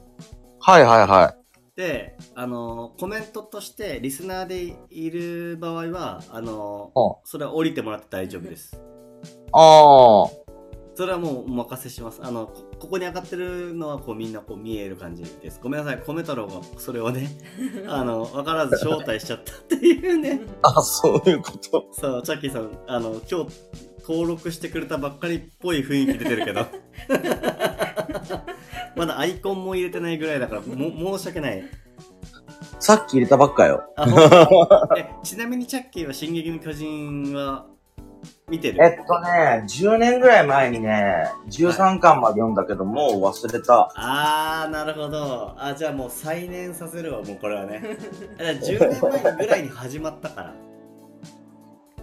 [0.61, 1.47] はいはいはい。
[1.77, 8.81] であのコメントとしてリスナーでいる場合はあのうんそれは降りてもらって大丈夫です。
[9.53, 10.46] ああ。
[10.97, 17.29] それはもうお任せしますあのこここに上がってるのはこうみんなこう見える感じですごめんなさい米太郎がそれをね
[17.87, 21.89] あの分からず招待しちゃったっていうね あ、そういうこと。
[21.93, 23.51] そう、チャッキーさん、あの、今日
[24.07, 26.67] 登録してくれたばっかりっぽい雰囲気出てるけど。
[28.97, 31.63] まだアイコンも入れてないぐらいだから、も、申し訳ない。
[32.79, 33.83] さっき入れたばっかよ。
[35.23, 37.67] ちなみにチャッキーは進撃の巨人は
[38.49, 43.91] 見てるえっとね、10年ぐらい前にね、13巻まで読んだけど、もう忘れた。
[43.97, 45.53] あー、なるほど。
[45.59, 47.83] あ、じゃあもう再燃させるわ、もうこれはね。
[48.39, 50.55] だから10年前ぐらいに始まったから。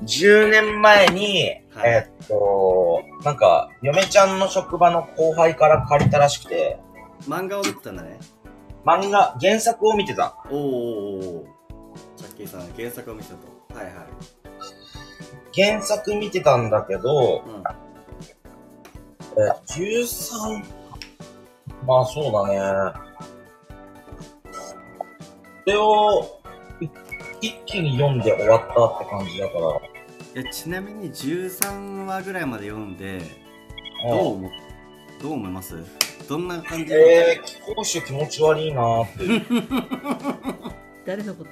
[0.03, 6.77] 10年前に、はいえっと、なんか、嫁ちゃんの職場の後輩から借りたらしくて、
[7.21, 8.19] 漫画を見てたんだね。
[8.85, 10.35] 漫画、原作を見てた。
[10.49, 11.47] おーおーおー
[12.17, 13.79] チャッキーさん、原作を見てたと。
[13.79, 14.42] はいはい。
[15.55, 17.63] 原作見てたんだけど、うん。
[19.41, 20.63] え、13、
[21.85, 22.99] まあそうだね。
[25.65, 26.39] それを、
[26.81, 26.87] い
[27.41, 30.41] 一気に読んで終わったって感じだから。
[30.41, 33.21] いやちなみに13話ぐらいまで読んで
[34.03, 34.49] どう思
[35.21, 35.75] どう思います？
[36.27, 36.91] どんな感じ？
[36.93, 39.45] えー、気候種気持ち悪いなーって。
[41.05, 41.43] 誰のこ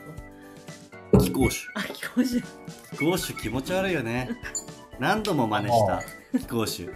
[1.11, 1.19] と？
[1.19, 2.25] 気候種あ、聞こえ
[2.91, 4.29] し気候種気持ち悪いよね
[4.99, 6.01] 何度も真似した
[6.39, 6.89] 気候種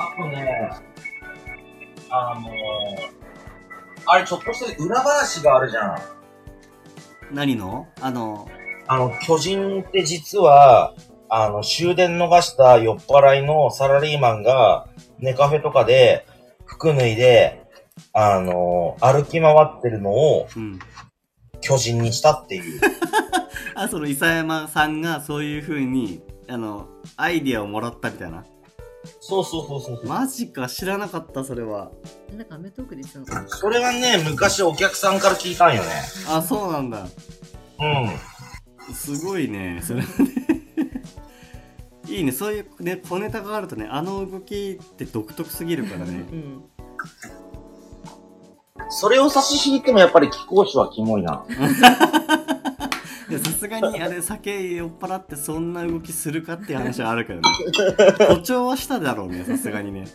[0.00, 0.70] あとね、
[2.08, 2.52] あのー、
[4.06, 5.98] あれちょっとした裏話があるじゃん。
[7.30, 7.86] 何の？
[8.00, 8.48] あの
[8.86, 10.94] あの、巨人って実は、
[11.28, 16.26] あの、終電逃した酔っ払いのサラリーマンが、ネカフェとかで、
[16.64, 17.62] 服脱いで、
[18.12, 20.78] あの、歩き回ってるのをうん。
[21.60, 22.80] 巨人にしたっていう。
[23.74, 28.44] あ、その、伊佐山さんがそういう風に、あの、アイディアをもらったみたいな。
[29.20, 30.06] そうそうそうそう。
[30.06, 31.90] マジか、知らなかった、それは。
[32.36, 35.88] なんかアメトークで言ってたのそれはね、昔お客さんから聞いたんよね。
[36.28, 37.06] あ、そうなんだ。
[37.78, 38.94] うん。
[38.94, 40.02] すごいね、それ。
[42.08, 46.26] いいね、そういうね、小ネタがあるとね、あの動きって独特すぎるからね。
[46.30, 46.64] うん。
[48.90, 51.44] それを差し引いてもやっぱり貴公子はキモいな。
[53.30, 57.48] さすがにあれ酒酔っ払ってそんな動きするかっていう話はあるけどね。
[58.26, 60.06] 誇張はしただろうねさすがにね。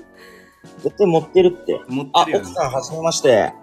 [0.83, 1.79] 絶対持ってるって。
[1.81, 2.49] あ持って、るよね。
[2.49, 3.53] 奥さん、はじめまして。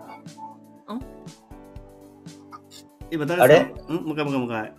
[3.11, 3.75] 今誰あれ？
[3.87, 3.97] さん？
[3.99, 4.75] んもう一回もう一回もう一回。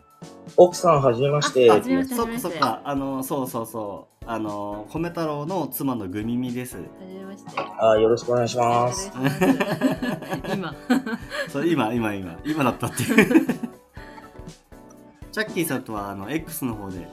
[0.58, 1.70] 奥さん、はじめまして。
[1.70, 2.82] あはじめましてそっかそっか。
[2.84, 6.78] あのそうそうそうあの米太郎の妻のグミミです。
[6.78, 7.52] はじめまして。
[7.58, 9.08] あ、よろしくお願いします。
[9.08, 10.54] よろしくお願いします。
[10.54, 10.76] 今。
[11.50, 12.40] そう今今今。
[12.46, 13.46] 今だったっていう。
[15.32, 17.08] チャッキーさんとはあの X の方で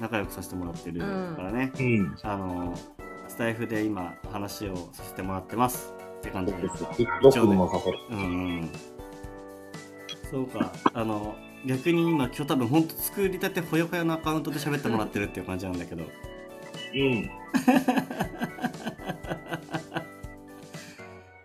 [0.00, 1.06] 仲良くさせてもらってるか
[1.38, 2.16] らね、うん。
[2.22, 2.74] あの
[3.28, 5.94] スタイフで今話をさせてもらってます。
[6.18, 6.78] って感じです。
[7.70, 7.98] させる。
[8.10, 8.22] うんう
[8.62, 8.70] ん。
[10.30, 10.72] そうか。
[10.94, 11.36] あの
[11.66, 16.04] 逆に今今日多分ほんと作りたてほやほやのアカウントで喋ってもらってるっていう感じなんだけど
[16.94, 17.30] うん。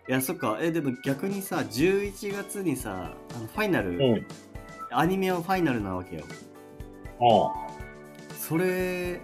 [0.08, 4.00] いやそっかえでも逆にさ11月にさあのファイナル、うん。
[4.02, 4.26] うん。
[4.92, 6.24] アニメはファイナルなわけよ
[8.38, 9.20] それ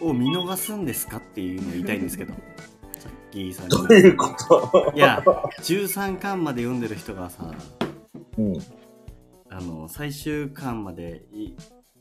[0.00, 4.28] を見逃すんですかっていうのを言いたいんですけどチャッキーさんにどういうこ
[4.70, 4.92] と？
[4.94, 7.50] いや13巻まで読んでる人がさ
[8.38, 8.54] うん。
[9.50, 11.22] あの最終巻まで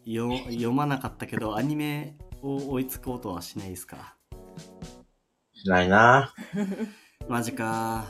[0.06, 4.16] 読まなかったけどアニメを追いつこうとはしないですか？
[5.54, 6.34] しないな。
[7.28, 8.06] マジか。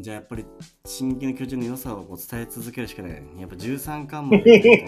[0.00, 0.44] じゃあやっぱり
[0.84, 3.12] 「進撃の巨人」の良さをこう伝え続けるしかない。
[3.38, 4.84] やっぱ13巻まで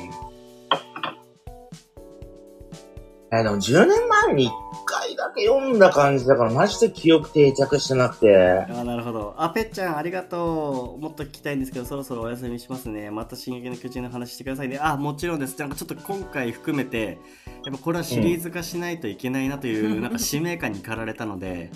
[3.42, 4.50] 読んでも10年前に1
[4.84, 8.66] 回だけ読んだ感じだから、マジで記憶定着してなくて。
[8.70, 9.34] あなるほど。
[9.36, 11.00] あぺっちゃんありがとう。
[11.00, 13.10] もっと聞きたいんですけどそろそろお休みしますね。
[13.10, 14.78] また「進撃の巨人」の話してくださいね。
[14.80, 15.58] あもちろんです。
[15.58, 17.18] なんかちょっと今回含めて
[17.64, 21.70] やっぱこれはシリーズ化しないといけないなという、なんか使命感に駆られたので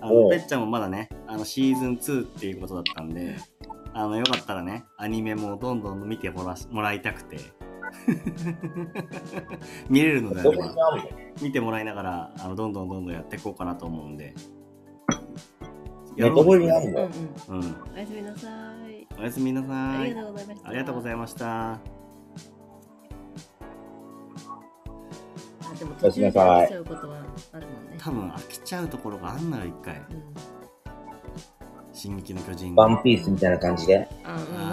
[0.00, 3.36] あのぺっちゃんもまだねあのシーズン2っていうことだったんで
[3.92, 7.38] あのよかったらねアニメもどんどん見てもらもらいたくて
[9.88, 10.44] 見れるのであ
[11.42, 14.34] 見てもらいながらあのどんどんどんどんやっていこうかなと思うんで
[16.16, 17.08] ネトボにあるうんの
[17.48, 17.60] うん。
[17.60, 18.48] うんおやすみなさ
[18.88, 19.06] い。
[19.18, 20.68] おやすみなさあいりがとうございました。
[20.68, 21.78] ありがとうございましたあ
[25.78, 27.16] でもおやすみなさい途中で飽きちゃうことは
[27.52, 27.96] あるもんね。
[27.98, 30.02] 多分飽きちゃうところがあんのよ一回うん。
[31.92, 34.08] 「進撃の巨人」ワンピースみたいな感じで？
[34.24, 34.67] あ、うん、あ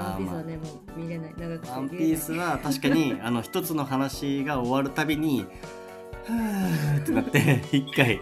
[1.76, 5.45] ワンピースは確かにあの一つの話が終わるたびに
[6.26, 8.19] 「はーってなって一回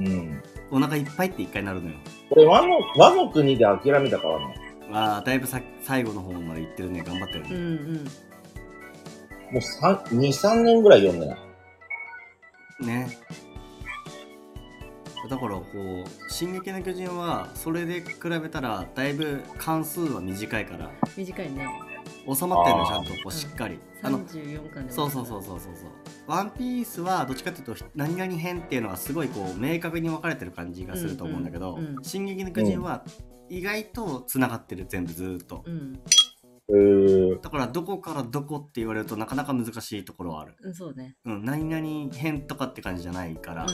[0.00, 0.42] うん。
[0.70, 1.96] お腹いっぱいって一回なるのよ
[2.28, 4.54] これ和の、和の国で諦めたからね。
[4.92, 8.04] ああだいぶさ最後の方まで行ってるね頑張ってるね、うんうん。
[9.52, 11.38] もう三2、3年ぐらい読んでない。
[12.86, 13.18] ね
[15.28, 21.68] だからこう「進撃の巨人」はそれで比べたらだいぶ関数は短いから短いね。
[22.34, 23.78] 収まってるのちゃんとこうしっかり。
[24.02, 25.90] あの34巻でそうそうそうそうそうそう。
[26.26, 32.04] ワンピースはどっちかっていうと何々編っていうのがすごいこう明確に分かれてる感じがすると思うんだけど「うんうんうん。
[32.04, 33.04] 進撃の巨人」は
[33.48, 35.64] 意外とつながってる全部ずーっと。
[35.66, 37.40] うん。
[37.40, 40.54] だからどこからどこって言われるとなかなか難しいところはある。
[40.60, 41.16] うん、そうね。
[41.24, 43.70] うん何々編とかって感じじゃないから、う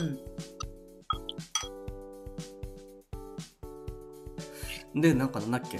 [4.97, 5.01] ん。
[5.01, 5.79] でなんかなんだっけ？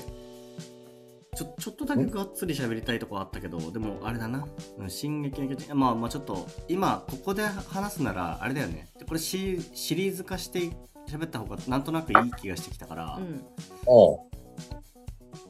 [1.36, 4.48] ちょちょっとだけがっつり喋りたいとこあったけどでもあれだな
[4.80, 10.72] 「うん進撃の巨人」まあまあちょっと今ここで話すならあれだよねこれシシリーズ化して
[11.08, 13.44] 喋った方がなんとなくいい気がしてきたから、うん。
[13.86, 14.20] おう。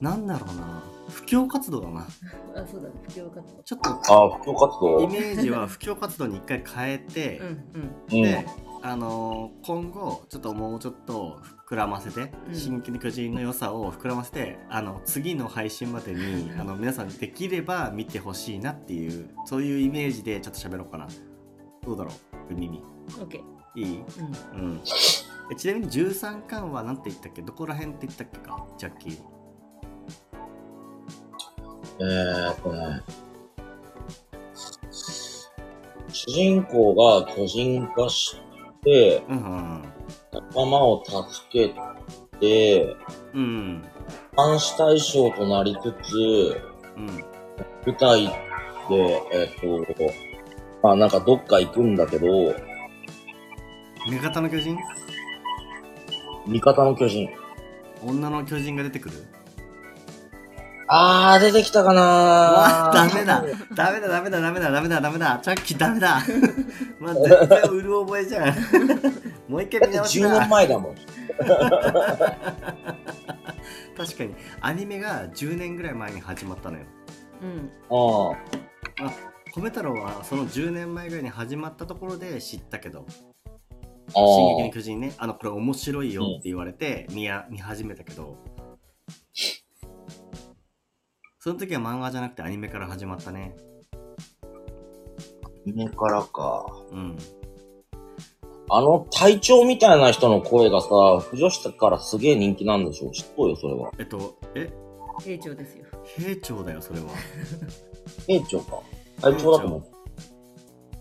[0.01, 2.01] なんだろうな布教活動だな
[2.55, 2.95] あ、そうだね。
[3.07, 3.63] 布教活動。
[3.63, 7.47] ちょっとああ、布教活動イメージは布教活動に一回変えて、うん
[8.11, 8.23] うん。
[8.23, 8.64] うん。
[8.85, 12.55] で、あのー今後ちょっともうちょっと膨らませて「うん。
[12.55, 21.07] 進撃の巨人」の良さを膨らませてあの次の配信までにあの皆さんできれば見てほしいなっていうそういうイメージでちょっと喋ろうかな。
[21.83, 22.11] どうだろ
[22.49, 22.81] う耳
[23.19, 23.79] オッケー。
[23.79, 24.03] いい？
[24.53, 24.61] うん。
[24.61, 24.81] うん。
[25.51, 27.41] えちなみに13巻は何て言ったっけ？
[27.41, 28.65] どこら辺って言ったっけか？
[28.77, 29.17] ジャッキー。
[31.99, 33.01] えーっとね。
[36.09, 38.44] 主人公が巨人化して、
[39.27, 39.83] うんうん
[40.31, 41.73] 仲間を助け
[42.39, 42.95] て、
[43.33, 43.81] うんうん
[44.37, 46.15] 監視対象となりつつ、
[46.97, 47.07] うん
[47.85, 48.95] 舞台で、
[49.31, 49.85] えっ、と、
[50.83, 52.53] まあなんかどっか行くんだけど、
[54.09, 54.77] 味方の巨人？
[56.47, 57.29] 味方の巨人。
[58.03, 59.15] 女の巨人が出てくる？
[60.87, 63.43] あー、出てきたかなわダメだ。
[63.73, 65.39] ダメだダメだダメだダメだダメだ。
[65.41, 66.21] チャッキーダメだ
[66.99, 68.55] まあ絶対うる覚えじゃん。
[69.47, 70.95] もう一回見10直しだ年前だもん。
[73.97, 74.35] 確かに。
[74.61, 76.85] アニメが10年ぐらい前に始まったのよ。
[77.41, 77.71] うん。
[77.89, 79.11] あ
[79.55, 83.05] 米太郎はその10年前ぐらいに始まったところで知ったけど。
[83.07, 84.11] あ。
[84.13, 88.37] 「進撃のあ巨人ね」あのこれ面白いよって言われて見や見始めたけど。
[91.39, 93.55] その時は漫画じゃなくてアニメから始まったね
[95.65, 96.65] 夢からか。
[96.91, 97.17] うん。
[98.69, 100.87] あの隊長みたいな人の声がさ、
[101.19, 103.91] 不女子からすげえ人気なんでしょ知っとうよ、それは。
[103.99, 104.71] えっとえ？
[105.23, 105.85] 兵長ですよ。
[106.17, 107.07] 兵長だよそれは。
[108.27, 108.79] 兵長か。
[109.21, 109.83] 隊長だと思う。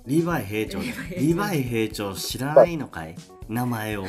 [0.07, 0.79] リヴァイ兵長。
[0.79, 2.05] だ よリヴァイ兵長。
[2.11, 3.15] リヴァイ兵長知らないのかい？
[3.49, 4.05] 名前を。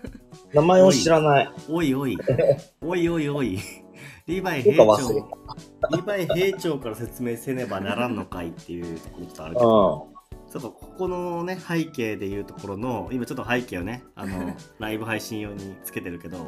[0.54, 1.50] 名前を知らない。
[1.68, 2.16] おいおい。
[2.80, 3.58] おいおいおい
[4.26, 4.96] リヴァイ兵長
[5.90, 10.50] リヴァイ兵長から説明せねばならんのかいっていうところちょっとあるけうどん。
[10.50, 16.38] ちょっとここのね背景でいうところの今ちょっと背景をねあのライブ配信用につけてるけど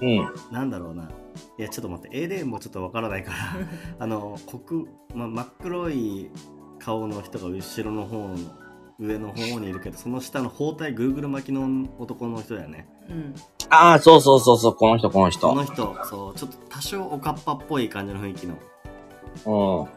[0.00, 0.32] うん。
[0.52, 1.10] なんだろうな
[1.58, 3.36] いやちょっと待ってエレンもちょっとわからないから
[3.98, 6.30] あの黒、ま、真っ黒い
[6.78, 8.36] 顔の人が後ろの方の
[9.00, 13.34] 上の方にいるけどその下の包帯ぐるぐる巻きの男の人だよねうん。
[13.70, 15.54] ああ、そうそうそうそう、この人、このこ人。
[15.54, 18.54] の人そうちょっと多少おかっぱっぽい感じの雰囲気の。
[19.84, 19.88] うん。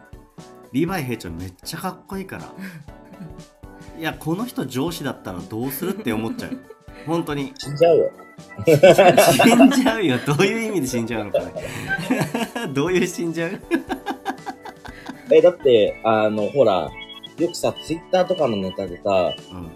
[0.72, 2.44] リヴァイ兵長めっちゃかっこいいから。
[3.98, 6.58] いやこの人上司だったらどうするって思っちゃう。
[7.08, 7.54] 本当に。
[7.58, 8.12] 死んじゃうよ。
[8.66, 8.74] 死
[9.56, 10.18] んじゃうよ。
[10.26, 11.54] どういう意味で死んじゃうのかね
[12.74, 13.62] どういう死んじゃう？
[15.32, 16.90] え、だって、あの、ほら、
[17.38, 19.72] よくさ、ツイッターとかのネタでさ、うん。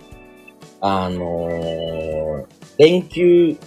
[0.82, 2.46] あのー、
[2.80, 3.58] 連休、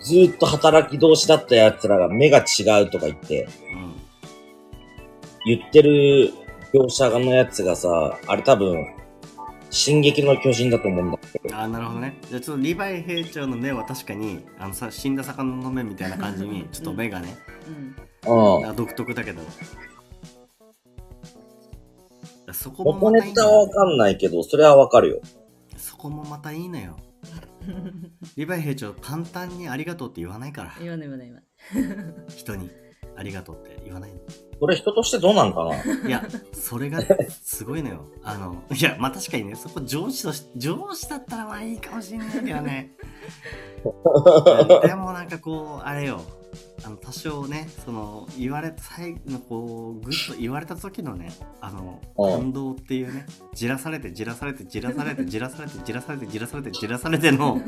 [0.00, 3.46] ずーっと働き同士だった奴らが目が違うとか言って、
[5.44, 6.32] 言ってる
[6.72, 8.86] 業者のやつがさ、あれ多分、
[9.68, 11.54] 進撃の巨人だと思うんだけど。
[11.54, 17.36] ああなるほどねじゃあちょっとリヴァイ兵長の目は確かにあのさ死んだ魚の目みたいな感じにちょっと目がね、
[18.26, 18.68] うんうん。
[18.68, 19.42] あ独特だけど
[22.52, 25.20] そこも元ネまたいいのタはわかんないけど、それはわかるよ。
[25.76, 26.96] そこもまたいいのよ
[28.36, 31.26] リヴァイ兵長簡単にありがとうって言わないから言わない言わない
[31.74, 32.70] 言わない人に
[33.16, 34.18] ありがとうって言わないの
[34.60, 36.08] それ人としてどうなんかな？
[36.08, 37.02] いや、それが
[37.42, 38.04] すごいのよ。
[38.22, 42.92] あの、いや、まあ確かにね、そこ上司とし、上司だったらまあいいかもしれないけどね。
[44.86, 46.20] でもなんかこう、あれよ。
[46.84, 57.60] あの、多少ね、その、言われた、最後のこう、ぐっと言われた時のね、あの、うん感動っていうね、じらされて、じらされて、じらされて、じらされて、じらされて、じらされて、じらされての、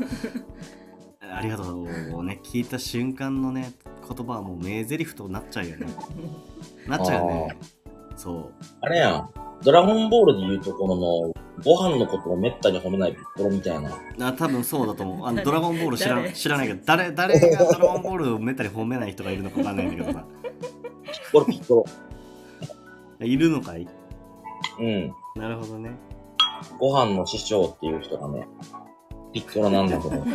[1.21, 3.73] ありがとうをね、聞いた瞬間のね、
[4.07, 5.87] 言葉はもう名台詞となっちゃうよね。
[6.87, 7.57] なっちゃうよね。
[8.15, 8.53] そう。
[8.81, 9.29] あれやん。
[9.63, 11.33] ドラゴンボールで言うところの、
[11.63, 13.91] ご飯のことをめったに褒めないピッコロみたいな。
[14.27, 15.27] あ多分そうだと思う。
[15.27, 16.33] あの誰ドラゴンボール知ら誰？
[16.33, 20.25] 知らないけど、誰、誰がドラゴンボールをめったに褒めない人がいるのかわかんないんだけどさ。
[21.03, 21.85] ピッコロピッコロ。
[23.25, 23.87] いるのかい？
[24.79, 25.13] うん。
[25.35, 25.91] なるほどね。
[26.79, 28.47] ご飯の師匠っていう人がね、
[29.31, 30.25] ピッコロなんだけど、全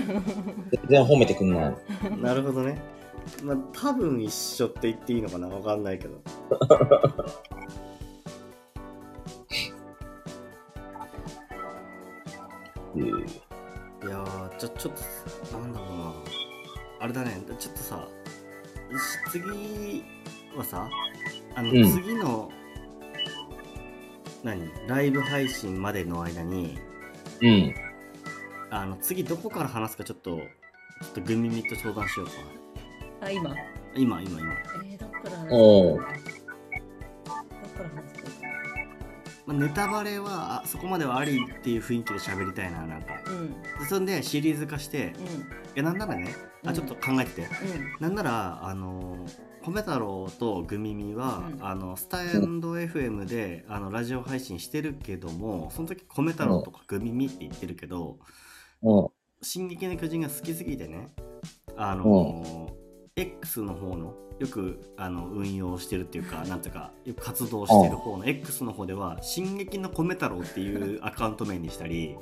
[0.89, 1.75] 然褒めてくんない。
[2.19, 2.81] なるほどね。
[3.43, 5.49] まあ、多分一緒って言っていいのかな？
[5.49, 6.23] わかんないけど。
[13.01, 13.29] うん
[14.01, 14.95] いやー、ちょ、ちょっ
[15.51, 16.15] と、なんだろうな。
[17.01, 18.09] あれだね、ちょっとさ、
[19.27, 20.05] し次
[20.57, 20.89] はさ、
[21.57, 22.51] あの、うん次の、
[24.45, 24.71] 何？
[24.87, 26.79] ライブ配信までの間に、
[27.43, 27.75] うん。
[28.71, 30.45] あの、次どこから話すかちょっと、ちょ
[31.09, 32.33] っとグミミと相談しようか。
[33.23, 33.53] あ今？
[33.97, 34.53] 今、今、今。
[34.85, 35.47] えー、だっから話
[36.31, 36.45] す？
[36.45, 38.18] か
[39.49, 43.15] まあ、ネタバレはあそこまではありっていう雰囲気で喋りたいな、なんか。
[43.27, 43.51] うん。
[43.81, 45.25] でそんでシリーズ化して、うん。
[45.25, 45.29] い
[45.75, 46.35] や、なんならね、
[46.67, 47.43] あ、ちょっと考えてて。
[47.43, 47.49] うん。
[47.99, 49.17] なんなら、あの
[49.63, 51.65] 米太郎とグミミは、うん。
[51.65, 58.19] あのスタンド FM であのラジオ配信してるけどもその時米太郎とかグミミって言ってるけど
[58.83, 59.09] うん。
[59.41, 61.09] 「進撃の巨人」が好きすぎてね
[61.77, 62.69] あの、
[63.19, 72.17] X の方のよくあの運用してるっていうかなんていうかよく活動してる方の X の方では「進撃の米太郎」っていうアカウント名にしたり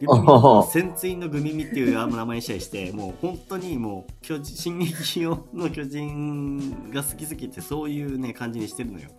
[0.70, 9.10] 潜水のグミミっていう 名前にしたりしてもう本当にもう巨人進撃用の巨人が好きすぎてそういうね感じにしてるのよ。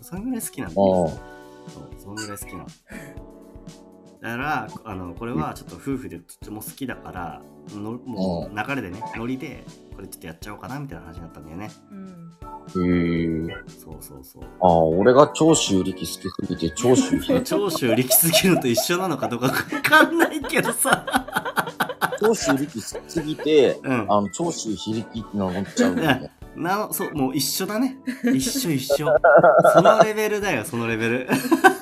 [0.00, 1.10] そんぐらい好きなんだよ。
[1.66, 1.72] うん。
[1.72, 2.66] そうそんぐらい好きなの。
[4.20, 7.42] だからあのこれはちょっと夫婦でとっても好きだから
[7.74, 9.64] のもう流れでねノリで
[9.94, 11.70] これちょっとやっちゃおうかなみたいな話になったんだよね。
[11.90, 13.48] うん。
[13.48, 13.56] へえ。
[13.68, 14.42] そうそうそう。
[14.42, 19.52] ああ、俺が長州力好きすぎて、長州力、 長州力すぎるのと一緒なのかどうかわ
[19.82, 21.04] かんないけどさ。
[22.20, 24.00] 長州力好きすぎて、うん。
[24.08, 26.30] あの、長州力って名乗っちゃうんだよね。
[26.54, 27.96] なのそうもう一緒だね。
[28.34, 29.06] 一緒一緒。
[29.72, 31.28] そのレベルだよそのレベル。
[31.34, 31.81] そ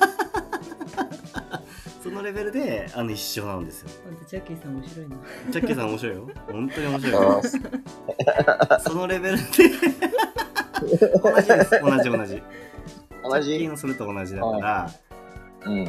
[2.21, 3.89] のレベルであの一緒なんですよ。
[4.27, 5.15] ジャッキーさん面白いな。
[5.49, 6.29] ジャッキーさん面白いよ。
[6.51, 7.43] 本当に面白い
[8.81, 9.43] そのレベルで。
[11.21, 11.81] 同じです。
[11.81, 12.09] 同じ。
[12.09, 12.43] 同じ？
[13.23, 14.91] 同さっきじのそれと同じだから。
[15.65, 15.87] うん。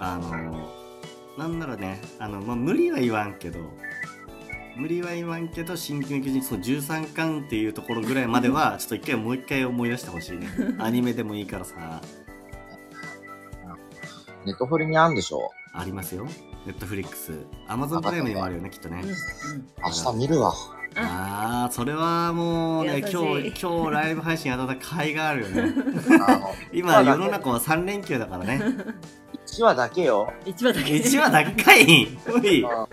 [0.00, 0.68] あの
[1.36, 3.58] なんならねあの、まあ、無理は言わんけど
[4.76, 10.46] 無理は言わんけど「進撃の巨人」その13巻っていうところぐらいまではちょっと一回もう一回思い出してほしいね。
[10.78, 12.00] アニメでもいいからさ
[14.48, 15.50] ネットフリにあるんでしょ？
[15.74, 16.26] ありますよ。
[16.66, 17.32] ネットフリックス。
[17.68, 19.02] アマゾンプライムにもあるよねきっとね。
[19.84, 20.52] 明日見るわ。
[20.96, 25.72] ああそれはもうね今日今日ライブ配信当たった甲斐があるよね。
[26.72, 28.60] 今世の中は3連休だからね
[29.58, 30.32] 1話だけよ。
[30.46, 30.92] 一話だけ。
[30.92, 32.08] 1話だけかい。
[32.28, 32.64] おい。
[32.64, 32.86] あ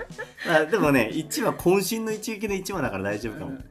[0.48, 3.52] あでもね1話渾身の一撃の1話だから大丈夫かも。
[3.52, 3.66] うん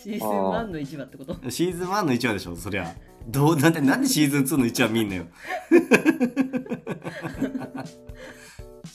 [0.00, 1.50] シーズン1の一話ってこと？
[1.50, 2.94] シーズン1の1話でしょそりゃ。
[3.26, 5.26] どうなんでなんでシーズン2の1話見んのよ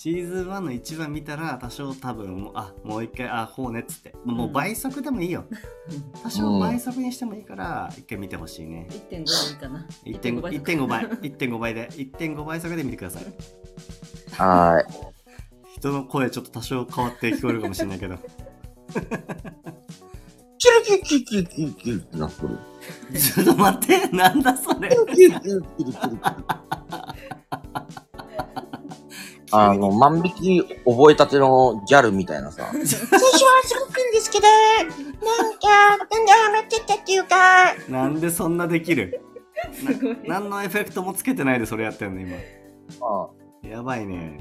[0.04, 4.14] シーズン1の1話見たら多少多分もうあもう一回あこうねっつって。
[4.26, 5.46] もう倍速でもいいよ。
[6.22, 8.90] 多少倍速にしてもいいから一回見てほしいね。
[8.90, 9.88] 1.5でいいかな。
[10.06, 11.74] 1.5 1.5倍1.5倍。
[11.74, 11.90] で。
[11.92, 13.24] 1.5倍速で見てください。
[14.34, 14.94] はーい。
[15.78, 18.18] 人の声ちょっと多少変わって聞こえるかもしれないけど。
[18.18, 22.60] キュルキュルキュルキュルキュルってなってる。
[23.18, 24.90] ちょっと待ってなんだそれ
[29.56, 32.66] あの、万引き覚えたてのギャルみたいなさ。
[32.74, 33.02] 最初は
[33.64, 39.22] すごくいいんですけど、なんか、なんでハマってったっていうか、なんでそんなできる？
[39.72, 40.18] すごい。
[40.28, 42.38] 何のエフェクトもつけてないでそれやってんの今
[43.02, 43.28] あ
[43.68, 44.40] やばいね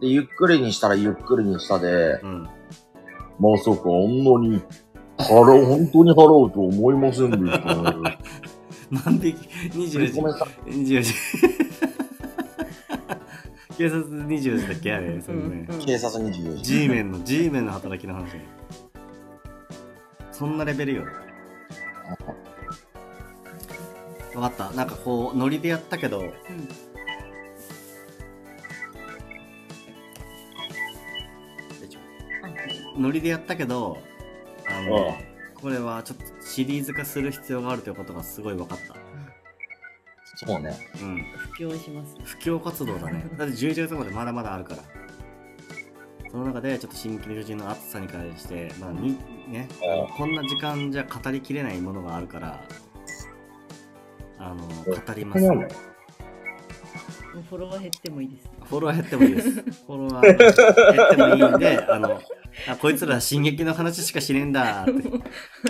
[0.00, 2.48] で、ゆっくりにしたらゆっくりにしたで、うん
[3.40, 4.60] まさかあんなに
[5.18, 8.18] 払う、本当に払うと思いませんでしたね。
[8.90, 9.36] 万引き
[9.72, 10.70] 24時ごめんなさい。
[10.70, 11.14] 24時
[13.76, 14.92] 警察24時だっけ？
[14.92, 15.78] あれそれね、うん。
[15.84, 16.62] 警察24時。
[16.62, 18.34] G メンの G メンの働きの話。
[18.34, 18.46] ね
[20.32, 21.04] そんなレベルよ。
[24.32, 24.70] 分かった。
[24.70, 26.20] なんかこうノリでやったけど。
[26.20, 26.32] うん。
[32.96, 33.98] ノリでやったけど
[34.68, 35.16] あの
[35.60, 38.94] これはちょっとシリーズ化する必要があるということがすごい分かった
[40.36, 40.76] そうね。
[41.00, 42.16] うん布教します。
[42.24, 44.82] 布教活動だね だって11月までまだまだあるから
[46.30, 49.16] その中でちょっと新規の巨人の暑さに関して、まあに
[49.48, 52.64] ね、あこんな時間じゃ語りきれないものがあるから
[54.38, 55.68] あの語りますそうなの
[57.34, 58.48] もうフォロワー減ってもいいです。
[58.62, 59.50] フォロワー減ってもいいです。
[59.86, 62.20] フォロワー減ってもいいんで、あの、
[62.68, 64.92] あこいつら進撃の話しかしねえんだって。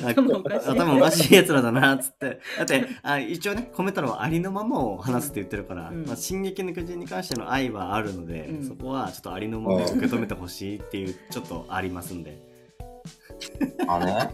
[0.05, 2.41] あ頭おかしい頭おかしい奴らだなっつって。
[2.59, 12.39] だって、あ一応ね、コメ太郎はありのままを話すって言ってるから、うんまあ、進撃の巨人に関しての愛はあるので、うんそこはちょっとありのままを受け止めてほしいっていう、ちょっとありますんで。
[13.87, 14.31] あね。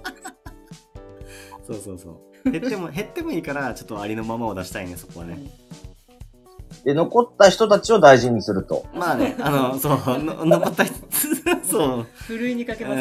[1.66, 2.50] そうそうそう。
[2.50, 5.38] 減っても、減ってもいいから、ちょっとありのままを出したいね、そこはね。
[6.84, 8.86] で、残った人たちを大事にすると。
[8.94, 10.94] まあね、あの、そう、の残った人、
[11.62, 12.06] そう。
[12.14, 12.94] ふるいにかけえま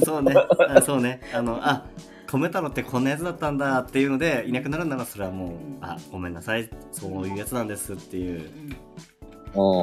[0.00, 0.34] すそうね、
[0.68, 1.84] あそうね、あの、あ、
[2.26, 8.76] 米太郎ってこんなやつだったんだっていうので、いなくなるならそれはもう、んあ、ごめんなさい、そういうやつなんですっていう、うん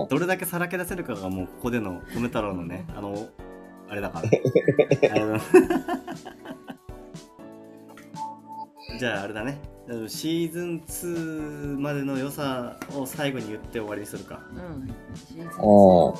[0.01, 0.07] うん。
[0.07, 3.29] どれだけさらけ出せるかがもうここでの米太郎のね、あの、
[3.89, 4.29] あれだから。
[8.99, 9.59] じゃああれだね、
[10.07, 14.39] シーズン2までの良さを最後に言って終わりにするか。
[14.51, 14.87] うん。
[15.15, 16.17] シーズンおー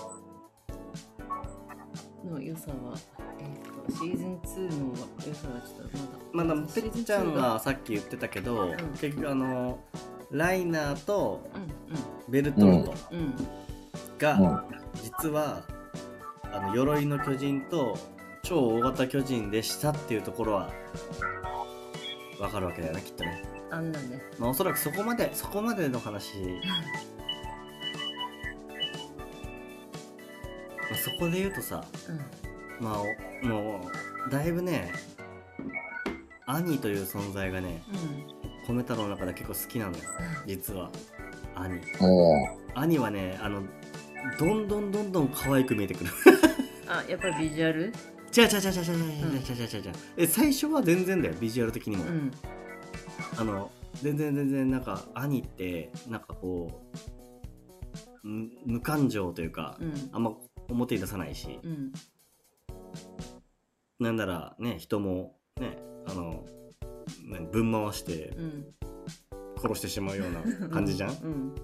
[2.26, 2.98] 2の良さは、
[3.40, 4.94] えっと、シーズン2の
[5.28, 5.98] 良さはちょっと
[6.34, 6.56] まあ、でまだ。
[6.56, 9.80] もてっちゃんがさっき言ってたけど、ん結局あの
[10.32, 11.42] ライナーと
[12.28, 12.94] うベルトルト。
[14.20, 15.64] が、うん実は
[16.52, 17.98] あの鎧の巨人と
[18.44, 20.70] 超大型巨人でしたっていうところは
[22.40, 23.44] わかるわけだよねきっとね、
[23.74, 24.22] あんなんね。
[24.38, 26.34] まあ、おそらくそこまでそこまでの話。
[30.92, 31.84] あそこで言うとさ
[32.80, 32.86] うん。
[32.86, 33.90] まあおも
[34.28, 34.92] うだいぶね
[36.46, 37.82] 兄という存在がね
[38.68, 40.04] 米太郎の中で結構好きなのよ。
[40.46, 40.92] 実は。
[41.56, 41.82] 兄。
[42.00, 43.64] お兄はねあの
[44.40, 46.12] どんどんどんどん可愛く見えてくる。
[46.88, 47.92] あやっぱりビジュアル？
[48.36, 49.82] 違う違う違う違う違う違う違う違う。
[49.82, 52.32] 違うえ最初は全然だよビジュアル的にも、うん
[53.38, 53.72] あの
[54.02, 56.82] 全然全然なんか兄ってなんかこ
[58.24, 60.10] うむ無感情というか、うん。
[60.14, 60.34] あんま
[60.70, 61.94] 表に出さないし、うん。
[64.00, 65.78] なんならね人もね
[66.08, 66.46] あの
[67.26, 68.66] 何ぶん回してうん。
[69.62, 71.10] 殺してしまうような感じじゃん？
[71.24, 71.56] うん。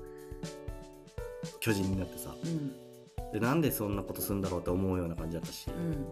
[1.59, 2.33] 巨人になってさ。
[2.43, 3.31] うん。
[3.33, 5.69] でなんでそんなことするんだろうって思うような感じだったし。
[5.69, 6.05] うん。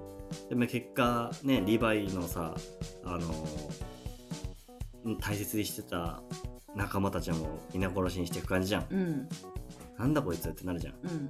[0.49, 2.55] でも結果ねリヴァイのさ
[3.03, 3.23] あのうん
[5.15, 6.21] 大切にしてた
[6.75, 8.85] 仲間たちも皆殺しにしていく感じじゃん。
[8.89, 9.29] うん。
[9.97, 10.93] なんだこいつってなるじゃん。
[11.03, 11.27] うん。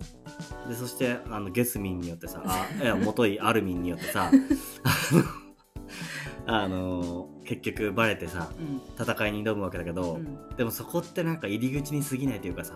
[0.69, 4.31] でそしてあのゲスミンによってさあいや 元いアルミンによってさ
[6.45, 8.81] あの結局バレてさうん。
[9.01, 10.37] 戦いに挑むわけだけど、うん。
[10.57, 12.73] でもそこってなんか入り口に過ぎないというかさ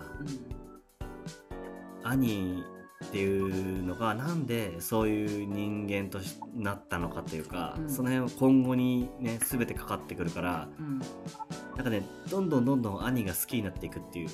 [2.04, 2.64] 兄
[3.02, 7.90] っていうのがなんでそういう人間としなったのかというか、うん。
[7.90, 10.98] その辺は今後にね全てかかってくるからうん。
[10.98, 14.28] なんかねどんどんどんどん兄が好きになっていくっていう。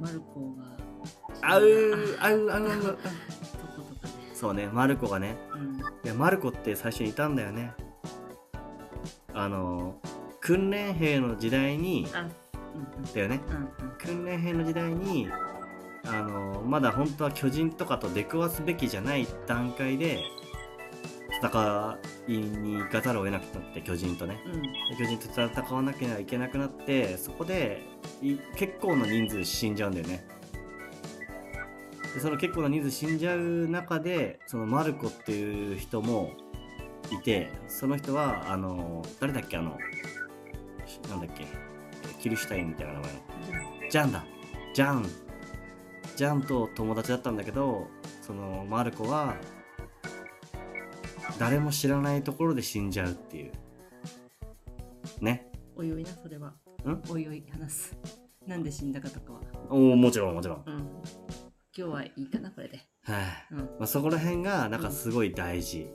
[0.00, 0.64] マルコが
[1.42, 1.62] あう
[2.20, 2.98] あうあうあう
[4.34, 5.36] そうねマルコがね。
[5.54, 5.78] うん。
[5.78, 7.74] いやマルコって最初にいたんだよね。
[9.34, 10.00] あの
[10.40, 12.06] 訓練兵の時代に
[13.14, 13.40] だよね。
[13.48, 13.92] うんうん。
[13.98, 15.28] 訓練兵の時代に
[16.04, 20.24] あのまだ本当は巨人とかと出くわすべきじゃない段階で
[21.42, 21.98] 戦
[22.28, 24.42] いに行かざるを得なくなって巨人とね。
[24.46, 24.62] うん。
[24.62, 27.82] で巨人と戦わなきゃいけなくなってそこで
[28.22, 30.26] い結構な人数死んじゃうんだよね。
[32.14, 36.32] でその結構な人数死んじゃう中でそのマルコっていう人も
[37.12, 39.78] いてその人はあの誰だっけあの
[40.86, 41.46] しなんだっけ
[42.20, 43.20] キルシュタインみたいな名前の。
[43.90, 44.24] ジャンだ。
[44.74, 45.29] ジャン
[46.16, 47.88] ジャンと友達だったんだけど
[48.20, 49.34] そのマルコは
[51.38, 53.52] 誰も知らないところで死んじゃうっていう。
[55.20, 55.50] ね。
[55.74, 56.48] おいおいなそれは。
[56.48, 57.02] ん？
[57.08, 57.96] おいおい話す。
[58.46, 59.40] なんで死んだかとかは。
[59.70, 60.78] おおもちろんもちろん、はい、うん。
[60.78, 60.92] 今
[61.74, 62.80] 日はいいかなこれで。
[63.52, 63.56] うん。
[63.56, 65.88] まあ、そこら辺がなんかすごい大事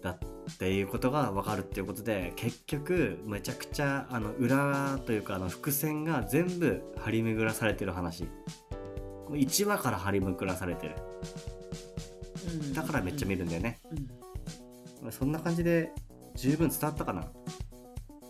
[0.00, 0.18] だっ
[0.58, 8.28] ていうことが分かるっていうことで結局めちゃくちゃあの裏というかあの伏線が全部張り巡らされてる話
[9.36, 10.96] 1話から張り巡らされてる。
[12.46, 12.72] うん。
[12.72, 13.80] だからめっちゃ見るんだよね、
[15.02, 15.12] うん。
[15.12, 15.92] そんな感じで
[16.34, 17.22] 十分伝わったかな？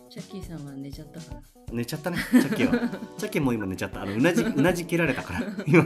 [0.09, 1.41] チャッキーさんは寝ちゃったかな？
[1.71, 2.89] 寝ちゃったねチャッキーは。
[3.17, 4.01] チャッキーも今寝ちゃった。
[4.01, 5.41] あのうなじ うなじ切られたから。
[5.65, 5.85] 今。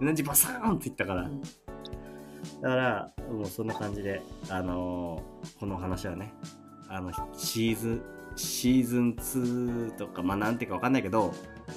[0.00, 1.42] うなじバサーンっていったから、うん。
[1.42, 1.48] だ
[2.68, 6.32] からもうそんな感じであのーこの話はね
[6.88, 8.02] あのシーズン
[8.36, 11.34] シーズン2とかまあなんていうかわかんないけど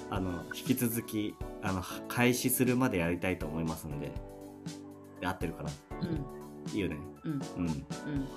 [0.10, 1.36] あの引き続き
[1.68, 4.12] あの開始するまでやりたいと思いますんで。
[5.20, 5.70] で合ってるかな？
[6.02, 6.72] うん。
[6.74, 6.98] いいよね。
[7.26, 7.32] うん。
[7.34, 8.28] うん、まうん。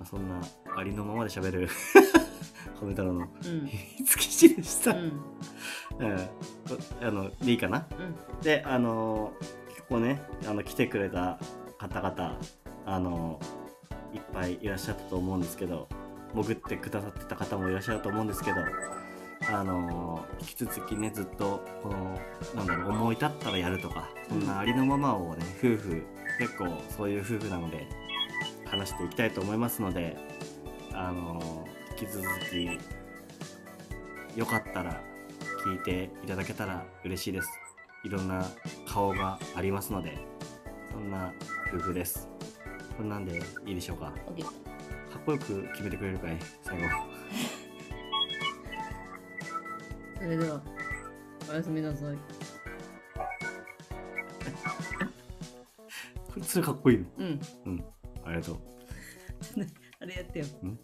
[0.00, 0.40] あ、そんな
[0.76, 1.68] ありのままで喋る。
[2.80, 3.66] 褒め太郎のうん。
[3.66, 5.04] 秘密基地でした、うん。
[5.04, 6.22] うん、こ
[7.00, 7.86] あのでいいかな？
[7.98, 8.40] うん。
[8.40, 9.32] であの
[9.68, 11.38] 結構ねあの来てくれた
[11.78, 12.38] 方々
[12.86, 13.38] あの
[14.12, 15.88] いっぱいいらっしゃったと思うんですけど
[16.34, 18.56] 潜ってくださってた方もいらっしゃると思うんですけど
[19.50, 22.18] あの引き続きねずっとこの
[22.54, 26.02] なんだろう思い立ったらやるとかそんなありのままをね夫婦
[26.38, 27.86] 結構そういう夫婦なので
[28.66, 30.16] 話していきたいと思いますので
[30.92, 31.66] あの
[32.00, 32.78] 引き続き
[34.38, 35.00] よかったら
[35.64, 37.48] 聞いていただけたら嬉しいです。
[38.04, 38.44] いろんな
[38.88, 40.18] 顔がありますので
[40.90, 41.32] そんな
[41.72, 42.28] 夫婦です。
[42.96, 44.06] こんなんでいいでしょうか？
[44.06, 44.12] か
[45.18, 46.36] っこよく決めてくれるかい？
[46.62, 46.88] 最後
[50.22, 50.62] それでは
[51.50, 52.16] おやすみなさい。
[56.32, 57.06] こいつらかっこいいの？
[57.18, 57.40] うん。
[57.66, 57.84] うん。
[58.24, 58.56] ありがとう。
[59.98, 60.46] あれやってよ。
[60.62, 60.78] 今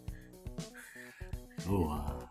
[1.65, 2.29] 日は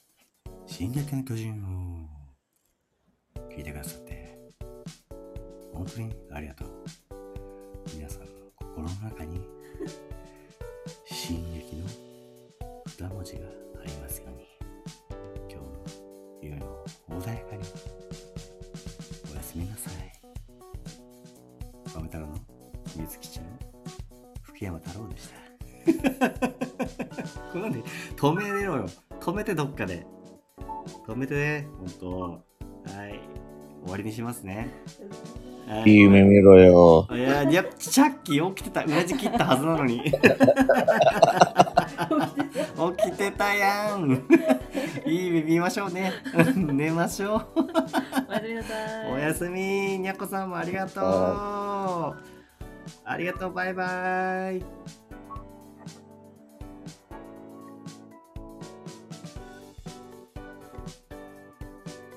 [0.66, 3.42] 「進撃の巨人」を。
[3.48, 4.38] 聞いてくださって。
[5.72, 6.84] 本当にありがとう。
[7.94, 9.40] 皆さんの心の中に
[11.06, 11.86] 「進撃」の
[12.86, 13.61] 二文字が
[17.22, 17.62] 穏やかに。
[19.32, 19.92] おやすみなさい。
[21.94, 22.34] 豆太郎の
[22.88, 23.44] 秘密基地の
[24.42, 25.42] 福山太郎でした。
[27.52, 27.80] これなんで
[28.16, 28.88] 止めれろよ。
[29.20, 30.04] 止めてどっかで。
[31.06, 33.20] 止めてねほんとはい。
[33.84, 34.70] 終わりにしますね。
[35.84, 36.00] いい。
[36.00, 37.08] 夢見ろよ。
[37.12, 38.84] いや、いや、チャッキー起きてた。
[38.84, 40.02] 裏地切ったはずなのに。
[42.96, 44.10] 起きてたやん。
[45.06, 46.12] いい夢見ましょうね。
[46.56, 47.46] 寝ましょう。
[48.28, 49.12] おやすみなさい。
[49.12, 49.98] おやすみ。
[49.98, 51.04] にゃこさんもありがとう。
[53.04, 53.52] ありがとう。
[53.52, 55.01] バイバイ。